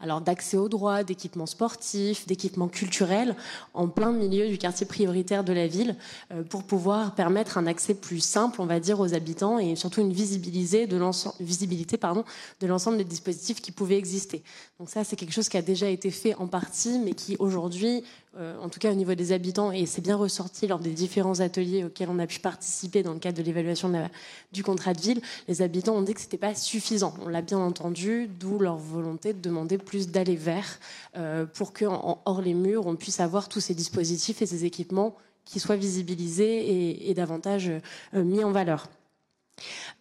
alors 0.00 0.20
d'accès 0.20 0.56
aux 0.56 0.68
droits, 0.68 1.04
d'équipements 1.04 1.46
sportifs, 1.46 2.26
d'équipements 2.26 2.68
culturels, 2.68 3.36
en 3.74 3.88
plein 3.88 4.12
milieu 4.12 4.48
du 4.48 4.58
quartier 4.58 4.86
prioritaire 4.86 5.44
de 5.44 5.52
la 5.52 5.66
ville, 5.66 5.96
pour 6.50 6.64
pouvoir 6.64 7.14
permettre 7.14 7.58
un 7.58 7.66
accès 7.66 7.94
plus 7.94 8.20
simple, 8.20 8.60
on 8.60 8.66
va 8.66 8.80
dire, 8.80 9.00
aux 9.00 9.14
habitants 9.14 9.58
et 9.58 9.76
surtout 9.76 10.00
une 10.00 10.12
visibilité 10.12 10.86
de 10.86 10.96
l'ensemble 10.96 11.43
visibilité 11.44 11.96
pardon, 11.96 12.24
de 12.60 12.66
l'ensemble 12.66 12.96
des 12.96 13.04
dispositifs 13.04 13.60
qui 13.60 13.72
pouvaient 13.72 13.98
exister. 13.98 14.42
Donc 14.78 14.90
ça, 14.90 15.04
c'est 15.04 15.16
quelque 15.16 15.32
chose 15.32 15.48
qui 15.48 15.56
a 15.56 15.62
déjà 15.62 15.88
été 15.88 16.10
fait 16.10 16.34
en 16.34 16.46
partie, 16.46 16.98
mais 16.98 17.12
qui 17.12 17.36
aujourd'hui, 17.38 18.02
euh, 18.36 18.58
en 18.60 18.68
tout 18.68 18.80
cas 18.80 18.90
au 18.90 18.94
niveau 18.94 19.14
des 19.14 19.32
habitants, 19.32 19.70
et 19.72 19.86
c'est 19.86 20.00
bien 20.00 20.16
ressorti 20.16 20.66
lors 20.66 20.80
des 20.80 20.90
différents 20.90 21.40
ateliers 21.40 21.84
auxquels 21.84 22.08
on 22.10 22.18
a 22.18 22.26
pu 22.26 22.40
participer 22.40 23.02
dans 23.02 23.12
le 23.12 23.18
cadre 23.18 23.38
de 23.38 23.42
l'évaluation 23.42 23.92
du 24.52 24.64
contrat 24.64 24.94
de 24.94 25.00
ville, 25.00 25.20
les 25.48 25.62
habitants 25.62 25.94
ont 25.94 26.02
dit 26.02 26.14
que 26.14 26.20
ce 26.20 26.26
n'était 26.26 26.38
pas 26.38 26.54
suffisant. 26.54 27.14
On 27.24 27.28
l'a 27.28 27.42
bien 27.42 27.58
entendu, 27.58 28.28
d'où 28.40 28.58
leur 28.58 28.76
volonté 28.76 29.32
de 29.32 29.40
demander 29.40 29.78
plus 29.78 30.08
d'aller 30.08 30.36
vers 30.36 30.78
euh, 31.16 31.46
pour 31.46 31.72
qu'en 31.72 32.20
hors 32.24 32.42
les 32.42 32.54
murs, 32.54 32.86
on 32.86 32.96
puisse 32.96 33.20
avoir 33.20 33.48
tous 33.48 33.60
ces 33.60 33.74
dispositifs 33.74 34.42
et 34.42 34.46
ces 34.46 34.64
équipements 34.64 35.14
qui 35.44 35.60
soient 35.60 35.76
visibilisés 35.76 37.08
et, 37.08 37.14
davantage 37.14 37.70
euh, 38.14 38.24
mis 38.24 38.42
en 38.42 38.50
valeur. 38.50 38.88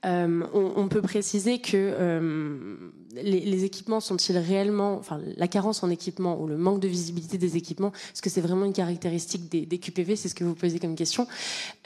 Euh, 0.06 0.44
on, 0.54 0.88
peut 0.90 1.02
préciser 1.02 1.60
que 1.60 1.78
euh, 1.78 2.76
les, 3.14 3.64
équipements 3.64 4.02
sont-ils 4.02 4.38
réellement, 4.38 4.96
enfin 4.96 5.22
la 5.38 5.48
carence 5.48 5.82
en 5.82 5.90
équipement 5.90 6.42
ou 6.42 6.48
le 6.48 6.58
manque 6.58 6.82
de 6.82 6.90
visibilité 6.90 7.38
des 7.38 7.56
équipements, 7.56 7.94
est-ce 8.12 8.22
que 8.22 8.30
c'est 8.30 8.42
vraiment 8.42 8.66
une 8.66 8.74
caractéristique 8.74 9.50
des, 9.50 9.78
QPV 9.78 10.18
C'est 10.18 10.28
ce 10.28 10.36
que 10.36 10.44
vous 10.44 10.56
posez 10.56 10.80
comme 10.80 10.96
question. 10.96 11.26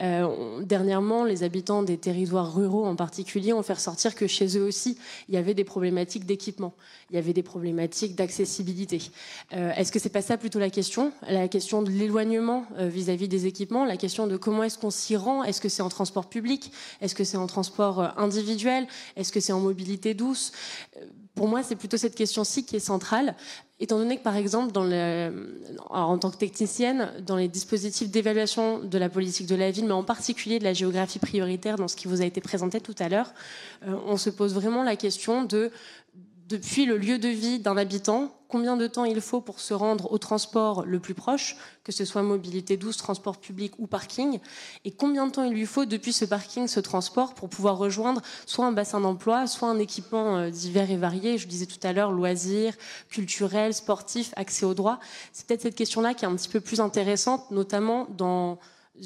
Euh, 0.02 0.62
dernièrement, 0.62 1.24
les 1.24 1.44
habitants 1.44 1.84
des 1.84 1.96
territoires 1.96 2.52
ruraux 2.52 2.86
en 2.86 2.96
particulier 2.96 3.52
ont 3.52 3.62
fait 3.62 3.74
ressortir 3.74 4.16
que 4.16 4.26
chez 4.26 4.58
eux 4.58 4.64
aussi, 4.64 4.98
il 5.28 5.34
y 5.36 5.38
avait 5.38 5.54
des 5.54 5.64
problématiques 5.64 6.26
d'équipement, 6.26 6.74
il 7.10 7.16
y 7.16 7.18
avait 7.18 7.32
des 7.32 7.44
problématiques 7.44 8.16
d'accessibilité. 8.16 9.00
est-ce 9.52 9.92
que 9.92 10.00
c'est 10.00 10.08
pas 10.08 10.22
ça 10.22 10.36
plutôt 10.36 10.58
la 10.58 10.70
question? 10.70 11.12
La 11.28 11.46
question 11.46 11.82
de 11.82 11.90
l'éloignement 11.90 12.64
vis-à-vis 12.78 13.28
des 13.28 13.46
équipements, 13.46 13.84
la 13.84 13.96
question 13.96 14.26
de 14.26 14.36
comment 14.36 14.64
est-ce 14.64 14.78
qu'on 14.78 14.90
s'y 14.90 15.14
rend? 15.14 15.44
Est-ce 15.44 15.60
que 15.60 15.68
c'est 15.68 15.82
en 15.82 15.88
transport 15.88 16.28
public? 16.28 16.72
Est-ce 17.00 17.14
que 17.14 17.24
c'est 17.24 17.36
en 17.36 17.46
transport 17.46 17.57
euh, 18.00 18.08
individuel? 18.16 18.86
Est-ce 19.16 19.32
que 19.32 19.40
c'est 19.40 19.52
en 19.52 19.60
mobilité 19.60 20.14
douce? 20.14 20.52
Euh, 20.96 21.04
Pour 21.34 21.48
moi, 21.48 21.62
c'est 21.62 21.76
plutôt 21.76 21.96
cette 21.96 22.16
question-ci 22.16 22.64
qui 22.64 22.76
est 22.76 22.80
centrale. 22.80 23.36
Étant 23.80 23.98
donné 23.98 24.16
que, 24.16 24.24
par 24.24 24.34
exemple, 24.34 24.76
en 25.90 26.18
tant 26.18 26.30
que 26.32 26.36
technicienne, 26.36 27.12
dans 27.24 27.36
les 27.36 27.46
dispositifs 27.46 28.10
d'évaluation 28.10 28.80
de 28.80 28.98
la 28.98 29.08
politique 29.08 29.46
de 29.46 29.54
la 29.54 29.70
ville, 29.70 29.86
mais 29.86 29.92
en 29.92 30.02
particulier 30.02 30.58
de 30.58 30.64
la 30.64 30.72
géographie 30.72 31.20
prioritaire, 31.20 31.76
dans 31.76 31.86
ce 31.86 31.94
qui 31.94 32.08
vous 32.08 32.20
a 32.20 32.24
été 32.24 32.40
présenté 32.40 32.80
tout 32.80 32.96
à 32.98 33.08
l'heure, 33.08 33.32
euh, 33.86 33.94
on 34.06 34.16
se 34.16 34.30
pose 34.30 34.52
vraiment 34.52 34.82
la 34.82 34.96
question 34.96 35.44
de 35.44 35.70
depuis 36.48 36.86
le 36.86 36.96
lieu 36.96 37.18
de 37.18 37.28
vie 37.28 37.58
d'un 37.58 37.76
habitant, 37.76 38.32
combien 38.48 38.78
de 38.78 38.86
temps 38.86 39.04
il 39.04 39.20
faut 39.20 39.42
pour 39.42 39.60
se 39.60 39.74
rendre 39.74 40.10
au 40.10 40.16
transport 40.16 40.86
le 40.86 40.98
plus 40.98 41.12
proche, 41.12 41.56
que 41.84 41.92
ce 41.92 42.06
soit 42.06 42.22
mobilité 42.22 42.78
douce, 42.78 42.96
transport 42.96 43.36
public 43.36 43.74
ou 43.78 43.86
parking, 43.86 44.40
et 44.86 44.90
combien 44.90 45.26
de 45.26 45.32
temps 45.32 45.44
il 45.44 45.52
lui 45.52 45.66
faut 45.66 45.84
depuis 45.84 46.14
ce 46.14 46.24
parking, 46.24 46.66
ce 46.66 46.80
transport, 46.80 47.34
pour 47.34 47.50
pouvoir 47.50 47.76
rejoindre 47.76 48.22
soit 48.46 48.64
un 48.64 48.72
bassin 48.72 49.00
d'emploi, 49.00 49.46
soit 49.46 49.68
un 49.68 49.78
équipement 49.78 50.38
euh, 50.38 50.50
divers 50.50 50.90
et 50.90 50.96
varié? 50.96 51.36
Je 51.36 51.46
disais 51.46 51.66
tout 51.66 51.86
à 51.86 51.92
l'heure, 51.92 52.12
loisirs, 52.12 52.72
culturels, 53.10 53.74
sportifs, 53.74 54.32
accès 54.34 54.64
aux 54.64 54.74
droits. 54.74 55.00
C'est 55.34 55.46
peut-être 55.46 55.62
cette 55.62 55.76
question-là 55.76 56.14
qui 56.14 56.24
est 56.24 56.28
un 56.28 56.34
petit 56.34 56.48
peu 56.48 56.60
plus 56.60 56.80
intéressante, 56.80 57.50
notamment 57.50 58.06
dans 58.16 58.58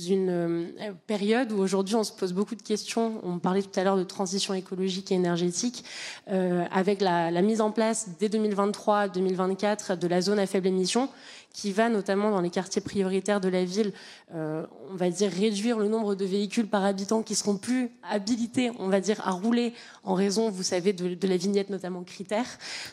une 0.09 0.31
euh, 0.31 0.93
période 1.07 1.53
où 1.53 1.59
aujourd'hui 1.59 1.95
on 1.95 2.05
se 2.05 2.13
pose 2.13 2.33
beaucoup 2.33 2.55
de 2.55 2.63
questions. 2.63 3.21
On 3.23 3.39
parlait 3.39 3.63
tout 3.63 3.79
à 3.79 3.85
l'heure 3.85 3.97
de 3.97 4.05
transition 4.05 4.55
écologique 4.55 5.13
et 5.13 5.15
énergétique, 5.15 5.85
euh, 6.29 6.65
avec 6.71 7.01
la, 7.01 7.31
la, 7.31 7.43
mise 7.43 7.61
en 7.61 7.71
place 7.71 8.09
dès 8.19 8.29
2023-2024 8.29 9.99
de 9.99 10.07
la 10.07 10.21
zone 10.21 10.39
à 10.39 10.47
faible 10.47 10.69
émission, 10.69 11.09
qui 11.53 11.73
va 11.73 11.89
notamment 11.89 12.31
dans 12.31 12.41
les 12.41 12.51
quartiers 12.51 12.81
prioritaires 12.81 13.41
de 13.41 13.49
la 13.49 13.65
ville, 13.65 13.93
euh, 14.35 14.67
on 14.91 14.97
va 14.97 15.11
dire 15.11 15.31
réduire 15.31 15.79
le 15.79 15.89
nombre 15.89 16.15
de 16.15 16.25
véhicules 16.25 16.67
par 16.67 16.85
habitant 16.85 17.23
qui 17.23 17.35
seront 17.35 17.57
plus 17.57 17.91
habilités, 18.03 18.71
on 18.79 18.89
va 18.89 19.01
dire, 19.01 19.21
à 19.27 19.33
rouler 19.33 19.75
en 20.05 20.15
raison, 20.15 20.51
vous 20.51 20.63
savez, 20.63 20.93
de, 20.93 21.27
la 21.27 21.37
vignette 21.37 21.71
notamment 21.71 22.03
critère. 22.03 22.47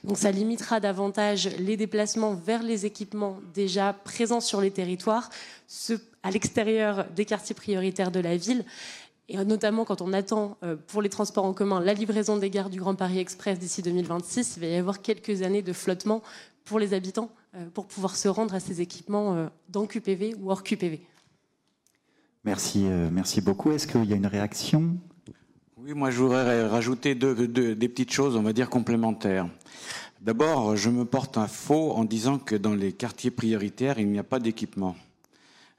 Donc 0.04 0.18
ça 0.18 0.32
limitera 0.32 0.80
davantage 0.80 1.50
les 1.58 1.78
déplacements 1.78 2.34
vers 2.34 2.64
les 2.64 2.86
équipements 2.86 3.40
déjà 3.54 3.94
présents 3.94 4.42
sur 4.42 4.62
les 4.62 4.72
territoires, 4.72 5.30
à 6.24 6.32
l'extérieur 6.32 7.06
des 7.16 7.26
quartiers 7.26 7.56
prioritaires 7.56 8.12
de 8.12 8.20
la 8.20 8.36
ville 8.36 8.66
et 9.30 9.38
notamment 9.38 9.86
quand 9.86 10.02
on 10.02 10.12
attend 10.12 10.58
euh, 10.64 10.76
pour 10.88 11.02
les 11.02 11.10
transports 11.10 11.46
en 11.46 11.54
commun 11.54 11.80
la 11.80 11.94
livraison 11.94 12.38
des 12.38 12.50
gares 12.50 12.70
du 12.70 12.80
Grand 12.80 12.96
Paris 12.96 13.20
Express 13.20 13.60
d'ici 13.60 13.82
2026, 13.84 14.56
il 14.58 14.62
va 14.62 14.68
y 14.68 14.76
avoir 14.76 15.02
quelques 15.02 15.44
années 15.44 15.62
de 15.62 15.72
flottement 15.72 16.24
pour 16.70 16.80
les 16.80 16.94
habitants 16.94 17.32
euh, 17.56 17.66
pour 17.74 17.88
pouvoir 17.88 18.16
se 18.16 18.28
rendre 18.28 18.54
à 18.54 18.60
ces 18.60 18.80
équipements 18.80 19.36
euh, 19.36 19.48
dans 19.70 19.88
QPV 19.88 20.36
ou 20.40 20.52
hors 20.52 20.64
QPV. 20.64 21.02
Merci, 22.46 22.86
euh, 22.86 23.10
merci 23.12 23.42
beaucoup. 23.42 23.72
Est-ce 23.72 23.88
qu'il 23.88 24.06
y 24.06 24.14
a 24.14 24.16
une 24.16 24.28
réaction? 24.28 24.96
Oui, 25.78 25.94
moi 25.96 26.12
je 26.12 26.20
voudrais 26.20 26.68
rajouter 26.68 27.16
deux, 27.16 27.48
des 27.48 27.90
petites 27.90 28.14
choses, 28.14 28.36
on 28.36 28.44
va 28.44 28.54
dire 28.54 28.70
complémentaires. 28.70 29.50
D'abord, 30.22 30.76
je 30.76 30.92
me 30.92 31.06
porte 31.06 31.40
un 31.40 31.48
faux 31.48 31.94
en 31.94 32.04
disant 32.04 32.38
que 32.38 32.56
dans 32.56 32.76
les 32.76 32.94
quartiers 32.94 33.32
prioritaires, 33.32 33.98
il 33.98 34.10
n'y 34.10 34.20
a 34.20 34.24
pas 34.24 34.40
d'équipement. 34.40 34.96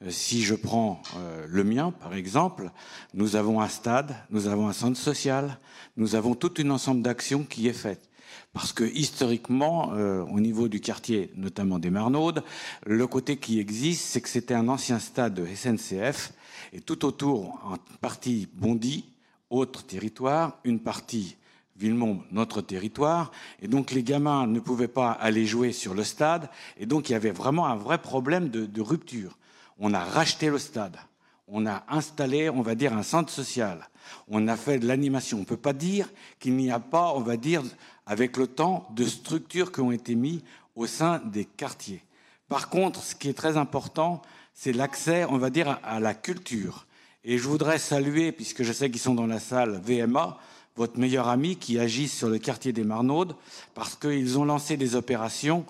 Si 0.09 0.43
je 0.43 0.55
prends 0.55 1.03
le 1.47 1.63
mien, 1.63 1.93
par 1.93 2.15
exemple, 2.15 2.71
nous 3.13 3.37
avons 3.37 3.61
un 3.61 3.69
stade, 3.69 4.17
nous 4.31 4.49
avons 4.49 4.67
un 4.67 4.73
centre 4.73 4.99
social, 4.99 5.59
nous 5.99 6.15
avons 6.15 6.35
tout 6.35 6.55
un 6.59 6.71
ensemble 6.71 7.03
d'actions 7.03 7.45
qui 7.45 7.69
est 7.69 7.75
faite. 7.75 8.10
Parce 8.53 8.73
que 8.73 8.85
historiquement, 8.85 9.93
euh, 9.95 10.23
au 10.23 10.41
niveau 10.41 10.69
du 10.69 10.81
quartier, 10.81 11.31
notamment 11.37 11.79
des 11.79 11.91
Marnaudes, 11.91 12.43
le 12.87 13.07
côté 13.07 13.37
qui 13.37 13.61
existe, 13.61 14.07
c'est 14.07 14.21
que 14.21 14.29
c'était 14.29 14.55
un 14.55 14.69
ancien 14.69 14.99
stade 14.99 15.35
de 15.35 15.47
SNCF, 15.47 16.33
et 16.73 16.81
tout 16.81 17.05
autour, 17.05 17.61
en 17.65 17.77
partie 18.01 18.49
Bondy, 18.55 19.05
autre 19.51 19.85
territoire, 19.85 20.59
une 20.65 20.81
partie 20.81 21.37
Villemont, 21.77 22.23
notre 22.31 22.61
territoire, 22.61 23.33
et 23.63 23.69
donc 23.69 23.91
les 23.93 24.03
gamins 24.03 24.47
ne 24.47 24.61
pouvaient 24.61 24.89
pas 24.89 25.13
aller 25.13 25.47
jouer 25.47 25.73
sur 25.73 25.95
le 25.95 26.05
stade, 26.05 26.51
et 26.77 26.87
donc 26.87 27.09
il 27.09 27.13
y 27.13 27.17
avait 27.17 27.31
vraiment 27.31 27.67
un 27.67 27.77
vrai 27.77 27.99
problème 27.99 28.51
de, 28.51 28.67
de 28.67 28.81
rupture. 28.83 29.39
On 29.79 29.95
a 29.95 30.05
racheté 30.05 30.51
le 30.51 30.59
stade, 30.59 30.99
on 31.53 31.67
a 31.67 31.85
installé, 31.89 32.49
on 32.49 32.63
va 32.63 32.75
dire, 32.75 32.97
un 32.97 33.03
centre 33.03 33.33
social. 33.33 33.89
On 34.29 34.47
a 34.49 34.57
fait 34.57 34.79
de 34.79 34.87
l'animation. 34.87 35.39
On 35.39 35.41
ne 35.41 35.47
peut 35.47 35.57
pas 35.57 35.73
dire 35.73 36.09
qu'il 36.39 36.57
n'y 36.57 36.71
a 36.71 36.79
pas, 36.79 37.13
on 37.15 37.21
va 37.21 37.37
dire, 37.37 37.63
avec 38.11 38.37
le 38.37 38.49
temps, 38.49 38.89
de 38.91 39.05
structures 39.05 39.71
qui 39.71 39.81
ont 39.81 39.93
été 39.93 40.17
mises 40.17 40.41
au 40.75 40.89
sein 40.89 41.23
des 41.27 41.45
quartiers. 41.45 42.03
Par 42.49 42.69
contre, 42.69 43.01
ce 43.01 43.15
qui 43.15 43.29
est 43.29 43.35
très 43.35 43.57
important, 43.57 44.21
c'est 44.53 44.73
l'accès, 44.73 45.25
on 45.27 45.39
va 45.39 45.49
dire, 45.49 45.79
à 45.85 46.01
la 46.01 46.13
culture. 46.13 46.89
Et 47.23 47.39
je 47.39 47.47
voudrais 47.47 47.79
saluer, 47.79 48.33
puisque 48.33 48.65
je 48.65 48.73
sais 48.73 48.91
qu'ils 48.91 49.01
sont 49.01 49.15
dans 49.15 49.29
la 49.29 49.39
salle, 49.39 49.81
VMA, 49.85 50.39
votre 50.75 50.99
meilleur 50.99 51.29
ami 51.29 51.55
qui 51.55 51.79
agit 51.79 52.09
sur 52.09 52.29
le 52.29 52.39
quartier 52.39 52.73
des 52.73 52.83
Marnaudes, 52.83 53.37
parce 53.75 53.95
qu'ils 53.95 54.41
ont 54.41 54.45
lancé 54.45 54.77
des 54.77 54.97
opérations, 54.97 55.65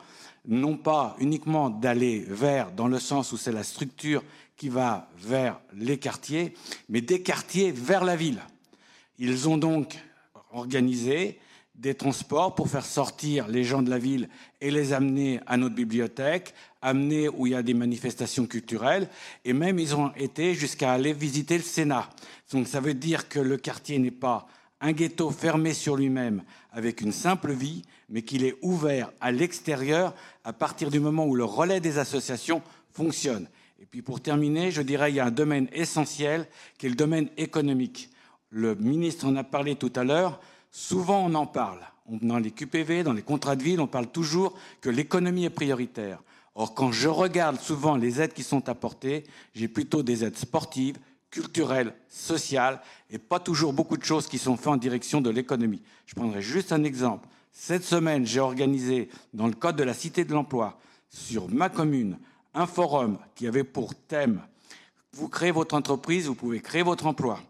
non 0.49 0.78
pas 0.78 1.16
uniquement 1.18 1.68
d'aller 1.68 2.25
vers, 2.26 2.73
dans 2.73 2.88
le 2.88 2.99
sens 2.99 3.32
où 3.32 3.37
c'est 3.37 3.52
la 3.52 3.64
structure 3.64 4.25
qui 4.56 4.70
va 4.70 5.11
vers 5.18 5.61
les 5.75 5.99
quartiers, 5.99 6.54
mais 6.88 7.02
des 7.02 7.20
quartiers 7.20 7.70
vers 7.70 8.02
la 8.02 8.16
ville. 8.16 8.40
Ils 9.18 9.47
ont 9.47 9.59
donc 9.59 9.99
organisé 10.52 11.38
des 11.80 11.94
transports 11.94 12.54
pour 12.54 12.68
faire 12.68 12.84
sortir 12.84 13.49
les 13.49 13.64
gens 13.64 13.80
de 13.80 13.88
la 13.88 13.99
ville 13.99 14.28
et 14.60 14.70
les 14.70 14.92
amener 14.92 15.40
à 15.46 15.56
notre 15.56 15.75
bibliothèque, 15.75 16.52
amener 16.82 17.28
où 17.30 17.46
il 17.46 17.52
y 17.52 17.56
a 17.56 17.62
des 17.62 17.72
manifestations 17.72 18.46
culturelles, 18.46 19.08
et 19.46 19.54
même 19.54 19.78
ils 19.78 19.94
ont 19.96 20.12
été 20.14 20.52
jusqu'à 20.54 20.92
aller 20.92 21.14
visiter 21.14 21.56
le 21.56 21.64
Sénat. 21.64 22.10
Donc 22.52 22.68
ça 22.68 22.80
veut 22.80 22.92
dire 22.92 23.30
que 23.30 23.40
le 23.40 23.56
quartier 23.56 23.99
n'est 23.99 24.10
pas 24.10 24.46
un 24.82 24.92
ghetto 24.92 25.30
fermé 25.30 25.72
sur 25.72 25.96
lui-même 25.96 26.42
avec 26.70 27.00
une 27.00 27.12
simple 27.12 27.52
vie, 27.52 27.82
mais 28.10 28.22
qu'il 28.22 28.44
est 28.44 28.56
ouvert 28.60 29.10
à 29.20 29.32
l'extérieur 29.32 30.14
à 30.44 30.52
partir 30.52 30.90
du 30.90 31.00
moment 31.00 31.26
où 31.26 31.34
le 31.34 31.44
relais 31.44 31.80
des 31.80 31.96
associations 31.96 32.60
fonctionne. 32.92 33.49
Et 33.80 33.87
puis 33.87 34.02
pour 34.02 34.20
terminer, 34.20 34.70
je 34.70 34.82
dirais 34.82 35.08
qu'il 35.08 35.16
y 35.16 35.20
a 35.20 35.26
un 35.26 35.30
domaine 35.30 35.68
essentiel 35.72 36.46
qui 36.76 36.87
est 36.87 36.90
le 36.90 36.94
domaine 36.94 37.28
économique. 37.38 38.10
Le 38.50 38.75
ministre 38.75 39.26
en 39.26 39.37
a 39.37 39.44
parlé 39.44 39.76
tout 39.76 39.92
à 39.96 40.04
l'heure. 40.04 40.40
Souvent, 40.70 41.24
on 41.26 41.34
en 41.34 41.46
parle. 41.46 41.80
Dans 42.08 42.38
les 42.38 42.50
QPV, 42.50 43.02
dans 43.02 43.12
les 43.12 43.22
contrats 43.22 43.56
de 43.56 43.62
ville, 43.62 43.80
on 43.80 43.86
parle 43.86 44.08
toujours 44.08 44.56
que 44.80 44.90
l'économie 44.90 45.44
est 45.44 45.50
prioritaire. 45.50 46.22
Or, 46.54 46.74
quand 46.74 46.90
je 46.92 47.08
regarde 47.08 47.60
souvent 47.60 47.96
les 47.96 48.20
aides 48.20 48.32
qui 48.32 48.42
sont 48.42 48.68
apportées, 48.68 49.24
j'ai 49.54 49.68
plutôt 49.68 50.02
des 50.02 50.24
aides 50.24 50.36
sportives, 50.36 50.98
culturelles, 51.30 51.94
sociales, 52.08 52.80
et 53.10 53.18
pas 53.18 53.38
toujours 53.38 53.72
beaucoup 53.72 53.96
de 53.96 54.04
choses 54.04 54.26
qui 54.26 54.38
sont 54.38 54.56
faites 54.56 54.66
en 54.68 54.76
direction 54.76 55.20
de 55.20 55.30
l'économie. 55.30 55.82
Je 56.06 56.14
prendrai 56.14 56.42
juste 56.42 56.72
un 56.72 56.82
exemple. 56.82 57.28
Cette 57.52 57.84
semaine, 57.84 58.26
j'ai 58.26 58.40
organisé, 58.40 59.08
dans 59.32 59.46
le 59.46 59.52
cadre 59.52 59.78
de 59.78 59.84
la 59.84 59.94
Cité 59.94 60.24
de 60.24 60.32
l'Emploi, 60.32 60.78
sur 61.08 61.48
ma 61.48 61.68
commune, 61.68 62.18
un 62.54 62.66
forum 62.66 63.18
qui 63.34 63.46
avait 63.46 63.64
pour 63.64 63.94
thème 63.94 64.40
Vous 65.12 65.28
créez 65.28 65.50
votre 65.50 65.74
entreprise, 65.74 66.26
vous 66.26 66.34
pouvez 66.34 66.60
créer 66.60 66.82
votre 66.82 67.06
emploi. 67.06 67.40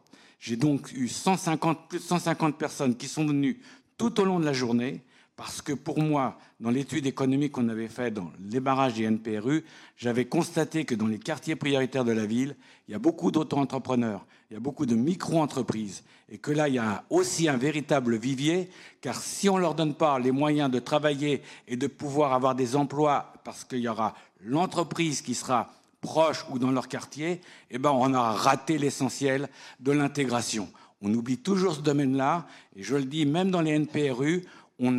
J'ai 0.40 0.56
donc 0.56 0.90
eu 0.92 1.06
150, 1.06 1.88
plus 1.88 1.98
de 1.98 2.02
150 2.02 2.56
personnes 2.56 2.96
qui 2.96 3.08
sont 3.08 3.26
venues 3.26 3.60
tout 3.98 4.18
au 4.20 4.24
long 4.24 4.40
de 4.40 4.46
la 4.46 4.54
journée, 4.54 5.02
parce 5.36 5.60
que 5.62 5.74
pour 5.74 6.00
moi, 6.00 6.38
dans 6.60 6.70
l'étude 6.70 7.06
économique 7.06 7.52
qu'on 7.52 7.68
avait 7.68 7.88
faite 7.88 8.14
dans 8.14 8.30
les 8.50 8.60
barrages 8.60 8.94
des 8.94 9.04
NPRU, 9.04 9.64
j'avais 9.96 10.24
constaté 10.24 10.84
que 10.84 10.94
dans 10.94 11.06
les 11.06 11.18
quartiers 11.18 11.56
prioritaires 11.56 12.04
de 12.04 12.12
la 12.12 12.24
ville, 12.24 12.56
il 12.88 12.92
y 12.92 12.94
a 12.94 12.98
beaucoup 12.98 13.30
d'auto-entrepreneurs, 13.30 14.26
il 14.50 14.54
y 14.54 14.56
a 14.56 14.60
beaucoup 14.60 14.86
de 14.86 14.94
micro-entreprises, 14.94 16.04
et 16.30 16.38
que 16.38 16.50
là, 16.50 16.68
il 16.68 16.74
y 16.74 16.78
a 16.78 17.04
aussi 17.10 17.48
un 17.48 17.56
véritable 17.56 18.16
vivier, 18.16 18.70
car 19.02 19.20
si 19.20 19.48
on 19.48 19.56
ne 19.56 19.62
leur 19.62 19.74
donne 19.74 19.94
pas 19.94 20.18
les 20.18 20.32
moyens 20.32 20.70
de 20.70 20.78
travailler 20.78 21.42
et 21.68 21.76
de 21.76 21.86
pouvoir 21.86 22.32
avoir 22.32 22.54
des 22.54 22.76
emplois, 22.76 23.32
parce 23.44 23.64
qu'il 23.64 23.80
y 23.80 23.88
aura 23.88 24.14
l'entreprise 24.42 25.20
qui 25.20 25.34
sera 25.34 25.70
proche 26.00 26.44
ou 26.50 26.58
dans 26.58 26.70
leur 26.70 26.88
quartier, 26.88 27.40
eh 27.70 27.78
ben 27.78 27.90
on 27.90 28.14
a 28.14 28.32
raté 28.32 28.78
l'essentiel 28.78 29.48
de 29.80 29.92
l'intégration. 29.92 30.68
On 31.02 31.12
oublie 31.14 31.38
toujours 31.38 31.74
ce 31.74 31.80
domaine-là, 31.80 32.46
et 32.76 32.82
je 32.82 32.96
le 32.96 33.04
dis, 33.04 33.24
même 33.26 33.50
dans 33.50 33.60
les 33.60 33.78
NPRU, 33.78 34.44
on, 34.78 34.98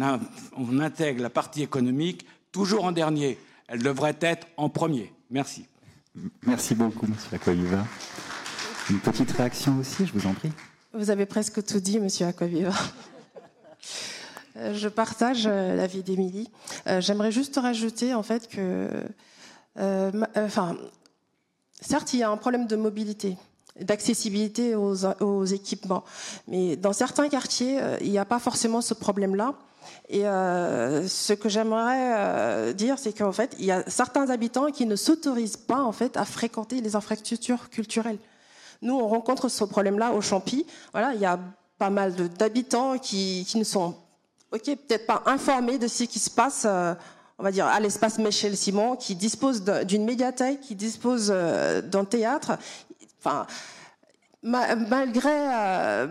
on 0.57 0.79
intègre 0.79 1.21
la 1.21 1.29
partie 1.29 1.61
économique 1.61 2.25
toujours 2.51 2.85
en 2.85 2.91
dernier. 2.91 3.37
Elle 3.67 3.83
devrait 3.83 4.17
être 4.21 4.47
en 4.57 4.69
premier. 4.69 5.13
Merci. 5.29 5.65
Merci 6.45 6.75
beaucoup, 6.75 7.07
Monsieur 7.07 7.35
Aquaviva. 7.35 7.85
Une 8.89 8.99
petite 8.99 9.31
réaction 9.31 9.77
aussi, 9.79 10.05
je 10.05 10.13
vous 10.13 10.27
en 10.27 10.33
prie. 10.33 10.51
Vous 10.93 11.09
avez 11.09 11.25
presque 11.25 11.63
tout 11.63 11.79
dit, 11.79 11.99
Monsieur 11.99 12.25
Aquaviva. 12.25 12.73
Je 14.55 14.89
partage 14.89 15.47
euh, 15.47 15.75
l'avis 15.75 16.03
d'Émilie. 16.03 16.49
Euh, 16.87 16.99
j'aimerais 16.99 17.31
juste 17.31 17.55
rajouter 17.55 18.13
en 18.13 18.21
fait 18.21 18.49
que 18.49 18.57
euh, 18.59 19.03
euh, 19.79 20.11
enfin, 20.35 20.77
certes, 21.81 22.13
il 22.13 22.19
y 22.19 22.23
a 22.23 22.29
un 22.29 22.37
problème 22.37 22.67
de 22.67 22.75
mobilité 22.75 23.37
d'accessibilité 23.79 24.75
aux, 24.75 25.45
équipements. 25.45 26.03
Mais 26.47 26.75
dans 26.75 26.91
certains 26.93 27.29
quartiers, 27.29 27.81
euh, 27.81 27.97
il 28.01 28.11
n'y 28.11 28.17
a 28.17 28.25
pas 28.25 28.37
forcément 28.37 28.81
ce 28.81 28.93
problème-là. 28.93 29.55
Et 30.09 30.23
ce 30.23 31.33
que 31.33 31.49
j'aimerais 31.49 32.73
dire, 32.73 32.99
c'est 32.99 33.13
qu'en 33.13 33.31
fait, 33.31 33.55
il 33.59 33.65
y 33.65 33.71
a 33.71 33.83
certains 33.89 34.29
habitants 34.29 34.69
qui 34.71 34.85
ne 34.85 34.95
s'autorisent 34.95 35.57
pas 35.57 35.81
en 35.81 35.93
fait 35.93 36.17
à 36.17 36.25
fréquenter 36.25 36.81
les 36.81 36.95
infrastructures 36.95 37.69
culturelles. 37.69 38.19
Nous, 38.81 38.93
on 38.93 39.07
rencontre 39.07 39.47
ce 39.47 39.63
problème-là 39.63 40.11
au 40.11 40.21
Champy. 40.21 40.65
Voilà, 40.91 41.13
il 41.13 41.21
y 41.21 41.25
a 41.25 41.39
pas 41.77 41.89
mal 41.89 42.13
d'habitants 42.13 42.97
qui, 42.97 43.45
qui, 43.47 43.57
ne 43.57 43.63
sont, 43.63 43.95
ok, 44.51 44.63
peut-être 44.63 45.07
pas 45.07 45.23
informés 45.25 45.77
de 45.77 45.87
ce 45.87 46.03
qui 46.03 46.19
se 46.19 46.29
passe 46.29 46.67
on 47.41 47.43
va 47.43 47.51
dire, 47.51 47.65
à 47.65 47.79
l'espace 47.79 48.19
Michel 48.19 48.55
Simon, 48.55 48.95
qui 48.95 49.15
dispose 49.15 49.63
d'une 49.63 50.05
médiathèque, 50.05 50.61
qui 50.61 50.75
dispose 50.75 51.31
euh, 51.33 51.81
d'un 51.81 52.05
théâtre. 52.05 52.51
Enfin, 53.17 53.47
malgré 54.43 55.31
euh, 55.31 56.07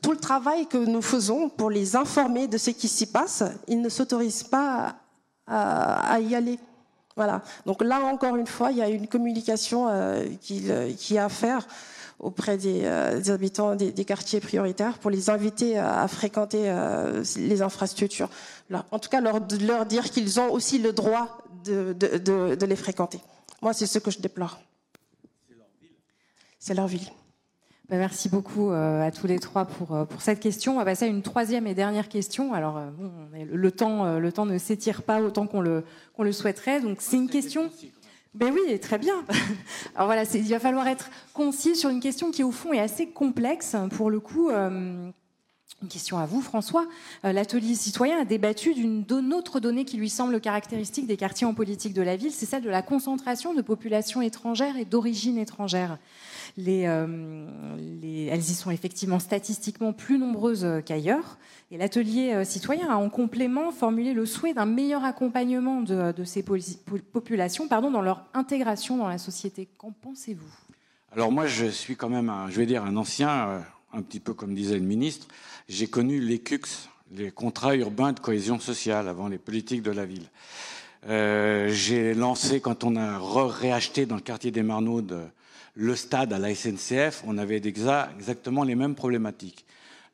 tout 0.00 0.12
le 0.12 0.18
travail 0.18 0.68
que 0.68 0.78
nous 0.78 1.02
faisons 1.02 1.48
pour 1.48 1.68
les 1.68 1.96
informer 1.96 2.46
de 2.46 2.58
ce 2.58 2.70
qui 2.70 2.86
s'y 2.86 3.06
passe, 3.06 3.42
ils 3.66 3.80
ne 3.80 3.88
s'autorisent 3.88 4.44
pas 4.44 4.94
à, 5.48 6.20
y 6.20 6.36
aller. 6.36 6.60
Voilà. 7.16 7.42
Donc 7.66 7.82
là, 7.82 8.04
encore 8.04 8.36
une 8.36 8.46
fois, 8.46 8.70
il 8.70 8.76
y 8.76 8.82
a 8.82 8.88
une 8.88 9.08
communication 9.08 9.88
qui, 10.40 10.70
qui 10.96 11.18
a 11.18 11.24
à 11.24 11.28
faire 11.28 11.66
auprès 12.22 12.56
des, 12.56 12.86
habitants 13.28 13.74
des, 13.74 14.04
quartiers 14.04 14.40
prioritaires 14.40 14.98
pour 14.98 15.10
les 15.10 15.28
inviter 15.28 15.76
à, 15.76 16.08
fréquenter 16.08 16.72
les 17.36 17.62
infrastructures 17.62 18.30
en 18.90 18.98
tout 18.98 19.08
cas, 19.08 19.20
leur, 19.20 19.40
leur 19.60 19.86
dire 19.86 20.10
qu'ils 20.10 20.40
ont 20.40 20.50
aussi 20.50 20.78
le 20.78 20.92
droit 20.92 21.38
de, 21.64 22.64
les 22.64 22.76
fréquenter. 22.76 23.20
Moi, 23.60 23.72
c'est 23.72 23.86
ce 23.86 23.98
que 23.98 24.10
je 24.10 24.20
déplore. 24.20 24.60
C'est 26.58 26.74
leur 26.74 26.86
ville. 26.86 27.08
Ben, 27.88 27.98
merci 27.98 28.28
beaucoup 28.28 28.70
euh, 28.70 29.06
à 29.06 29.10
tous 29.10 29.26
les 29.26 29.38
trois 29.38 29.64
pour, 29.66 29.94
euh, 29.94 30.04
pour 30.04 30.22
cette 30.22 30.40
question. 30.40 30.74
On 30.74 30.78
va 30.78 30.84
passer 30.84 31.04
à 31.04 31.08
une 31.08 31.22
troisième 31.22 31.66
et 31.66 31.74
dernière 31.74 32.08
question. 32.08 32.54
Alors, 32.54 32.78
euh, 32.78 32.90
le, 33.50 33.72
temps, 33.72 34.18
le 34.18 34.32
temps 34.32 34.46
ne 34.46 34.56
s'étire 34.56 35.02
pas 35.02 35.20
autant 35.20 35.46
qu'on 35.46 35.60
le, 35.60 35.84
qu'on 36.14 36.22
le 36.22 36.32
souhaiterait. 36.32 36.80
Donc, 36.80 36.98
c'est 37.00 37.16
une 37.16 37.28
question. 37.28 37.70
Ben 38.34 38.52
oui, 38.52 38.78
très 38.80 38.98
bien. 38.98 39.24
Alors 39.94 40.06
voilà, 40.06 40.24
il 40.34 40.48
va 40.48 40.58
falloir 40.58 40.88
être 40.88 41.10
concis 41.34 41.76
sur 41.76 41.90
une 41.90 42.00
question 42.00 42.30
qui, 42.30 42.42
au 42.42 42.50
fond, 42.50 42.72
est 42.72 42.80
assez 42.80 43.08
complexe. 43.08 43.76
Pour 43.96 44.10
le 44.10 44.20
coup, 44.20 44.50
une 45.80 45.88
question 45.88 46.18
à 46.18 46.26
vous, 46.26 46.40
François. 46.40 46.86
Euh, 47.24 47.32
l'atelier 47.32 47.74
citoyen 47.74 48.20
a 48.20 48.24
débattu 48.24 48.74
d'une 48.74 49.34
autre 49.34 49.60
donnée 49.60 49.84
qui 49.84 49.96
lui 49.96 50.08
semble 50.08 50.40
caractéristique 50.40 51.06
des 51.06 51.16
quartiers 51.16 51.46
en 51.46 51.54
politique 51.54 51.94
de 51.94 52.02
la 52.02 52.16
ville, 52.16 52.30
c'est 52.30 52.46
celle 52.46 52.62
de 52.62 52.70
la 52.70 52.82
concentration 52.82 53.54
de 53.54 53.62
populations 53.62 54.22
étrangères 54.22 54.76
et 54.76 54.84
d'origine 54.84 55.38
étrangère. 55.38 55.98
Euh, 56.58 58.28
elles 58.30 58.40
y 58.40 58.54
sont 58.54 58.70
effectivement 58.70 59.18
statistiquement 59.18 59.92
plus 59.92 60.18
nombreuses 60.18 60.66
qu'ailleurs. 60.84 61.38
Et 61.70 61.78
l'atelier 61.78 62.32
euh, 62.34 62.44
citoyen 62.44 62.90
a 62.90 62.96
en 62.96 63.08
complément 63.08 63.70
formulé 63.72 64.12
le 64.12 64.26
souhait 64.26 64.54
d'un 64.54 64.66
meilleur 64.66 65.04
accompagnement 65.04 65.80
de, 65.80 66.24
ces 66.24 66.42
populations 66.42 67.66
pardon, 67.66 67.90
dans 67.90 68.02
leur 68.02 68.24
intégration 68.34 68.98
dans 68.98 69.08
la 69.08 69.18
société. 69.18 69.68
Qu'en 69.78 69.90
pensez-vous? 69.90 70.52
Alors 71.12 71.32
moi, 71.32 71.46
je 71.46 71.66
suis 71.66 71.96
quand 71.96 72.08
même, 72.08 72.30
un, 72.30 72.48
je 72.48 72.56
vais 72.56 72.66
dire, 72.66 72.84
un 72.84 72.96
ancien, 72.96 73.62
un 73.92 74.02
petit 74.02 74.20
peu 74.20 74.34
comme 74.34 74.54
disait 74.54 74.78
le 74.78 74.84
ministre. 74.84 75.26
J'ai 75.68 75.86
connu 75.86 76.20
les 76.20 76.38
CUX, 76.38 76.88
les 77.12 77.30
contrats 77.30 77.76
urbains 77.76 78.12
de 78.12 78.20
cohésion 78.20 78.58
sociale, 78.58 79.08
avant 79.08 79.28
les 79.28 79.38
politiques 79.38 79.82
de 79.82 79.90
la 79.90 80.04
ville. 80.04 80.28
Euh, 81.08 81.68
j'ai 81.72 82.14
lancé, 82.14 82.60
quand 82.60 82.84
on 82.84 82.96
a 82.96 83.18
réacheté 83.46 84.06
dans 84.06 84.16
le 84.16 84.20
quartier 84.22 84.50
des 84.50 84.62
Marnaudes 84.62 85.30
le 85.74 85.96
stade 85.96 86.32
à 86.32 86.38
la 86.38 86.54
SNCF, 86.54 87.22
on 87.26 87.38
avait 87.38 87.56
exactement 87.64 88.62
les 88.62 88.74
mêmes 88.74 88.94
problématiques. 88.94 89.64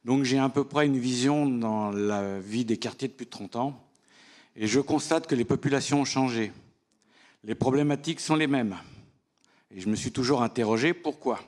Donc 0.05 0.23
j'ai 0.23 0.39
à 0.39 0.49
peu 0.49 0.65
près 0.65 0.87
une 0.87 0.99
vision 0.99 1.47
dans 1.47 1.91
la 1.91 2.39
vie 2.39 2.65
des 2.65 2.77
quartiers 2.77 3.09
depuis 3.09 3.27
30 3.27 3.57
ans, 3.57 3.85
et 4.57 4.67
je 4.67 4.81
constate 4.81 5.27
que 5.27 5.35
les 5.35 5.45
populations 5.45 6.03
ont 6.03 6.05
changé. 6.05 6.53
Les 7.45 7.55
problématiques 7.55 8.21
sont 8.21 8.37
les 8.37 8.47
mêmes. 8.47 8.77
Et 9.75 9.81
je 9.81 9.89
me 9.89 9.97
suis 9.97 10.13
toujours 10.13 10.43
interrogé 10.43 10.95
pourquoi? 10.95 11.41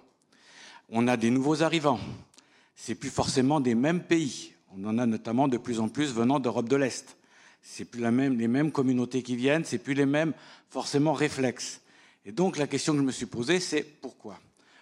On 0.93 1.07
a 1.07 1.17
des 1.17 1.31
nouveaux 1.31 1.63
arrivants, 1.63 2.01
c'est 2.75 2.97
plus 2.97 3.11
forcément 3.11 3.61
des 3.61 3.77
mêmes 3.77 4.03
pays. 4.03 4.53
On 4.77 4.85
en 4.85 4.99
a 4.99 5.07
notamment 5.07 5.47
de 5.47 5.57
plus 5.57 5.79
en 5.79 5.89
plus 5.89 6.13
venant 6.13 6.41
d'Europe 6.41 6.69
de 6.69 6.75
l'Est. 6.75 7.17
C'est 7.63 7.85
plus 7.85 8.01
les 8.01 8.49
mêmes 8.49 8.73
communautés 8.73 9.23
qui 9.23 9.37
viennent, 9.37 9.65
c'est 9.65 9.79
plus 9.79 9.95
les 9.95 10.07
mêmes 10.07 10.33
forcément 10.69 11.13
réflexes. 11.13 11.81
Et 12.25 12.33
donc 12.33 12.57
la 12.57 12.67
question 12.67 12.93
que 12.95 12.99
je 12.99 13.05
me 13.05 13.13
suis 13.13 13.27
posée, 13.27 13.61
c'est 13.61 13.83
pourquoi? 13.83 14.41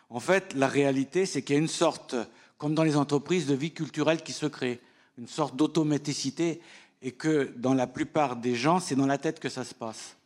En 0.09 0.21
fait, 0.21 0.55
la 0.55 0.67
réalité, 0.67 1.27
c'est 1.27 1.43
qu'il 1.43 1.57
y 1.57 1.59
a 1.59 1.61
une 1.61 1.69
sorte, 1.69 2.15
comme 2.57 2.75
dans 2.75 2.85
les 2.85 2.97
entreprises, 2.97 3.47
de 3.47 3.55
vie 3.55 3.73
culturelle 3.73 4.23
qui 4.23 4.33
se 4.33 4.47
crée, 4.47 4.81
une 5.19 5.29
sorte 5.29 5.57
d'automaticité, 5.57 6.63
et 7.03 7.13
que 7.13 7.53
dans 7.57 7.75
la 7.75 7.87
plupart 7.87 8.37
des 8.37 8.55
gens, 8.55 8.81
c'est 8.81 8.97
dans 8.97 9.07
la 9.07 9.19
tête 9.19 9.41
que 9.41 9.49
ça 9.51 9.65
se 9.65 9.75
passe. 9.75 10.17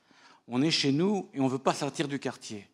On 0.46 0.62
est 0.62 0.70
chez 0.70 0.92
nous 0.92 1.28
et 1.34 1.40
on 1.40 1.44
ne 1.44 1.50
veut 1.50 1.58
pas 1.58 1.74
sortir 1.74 2.06
du 2.06 2.18
quartier. 2.18 2.68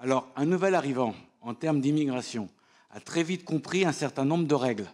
Alors, 0.00 0.28
un 0.36 0.44
nouvel 0.44 0.74
arrivant, 0.74 1.14
en 1.40 1.54
termes 1.54 1.80
d'immigration, 1.80 2.48
a 2.90 3.00
très 3.00 3.22
vite 3.22 3.44
compris 3.44 3.84
un 3.84 3.92
certain 3.92 4.24
nombre 4.24 4.46
de 4.46 4.54
règles. 4.54 4.90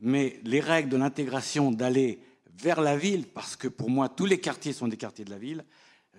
Mais 0.00 0.40
les 0.44 0.60
règles 0.60 0.90
de 0.90 0.96
l'intégration 0.96 1.72
d'aller 1.72 2.20
vers 2.56 2.80
la 2.80 2.96
ville, 2.96 3.26
parce 3.26 3.56
que 3.56 3.68
pour 3.68 3.90
moi, 3.90 4.08
tous 4.08 4.26
les 4.26 4.40
quartiers 4.40 4.72
sont 4.72 4.88
des 4.88 4.96
quartiers 4.96 5.24
de 5.24 5.30
la 5.30 5.38
ville, 5.38 5.64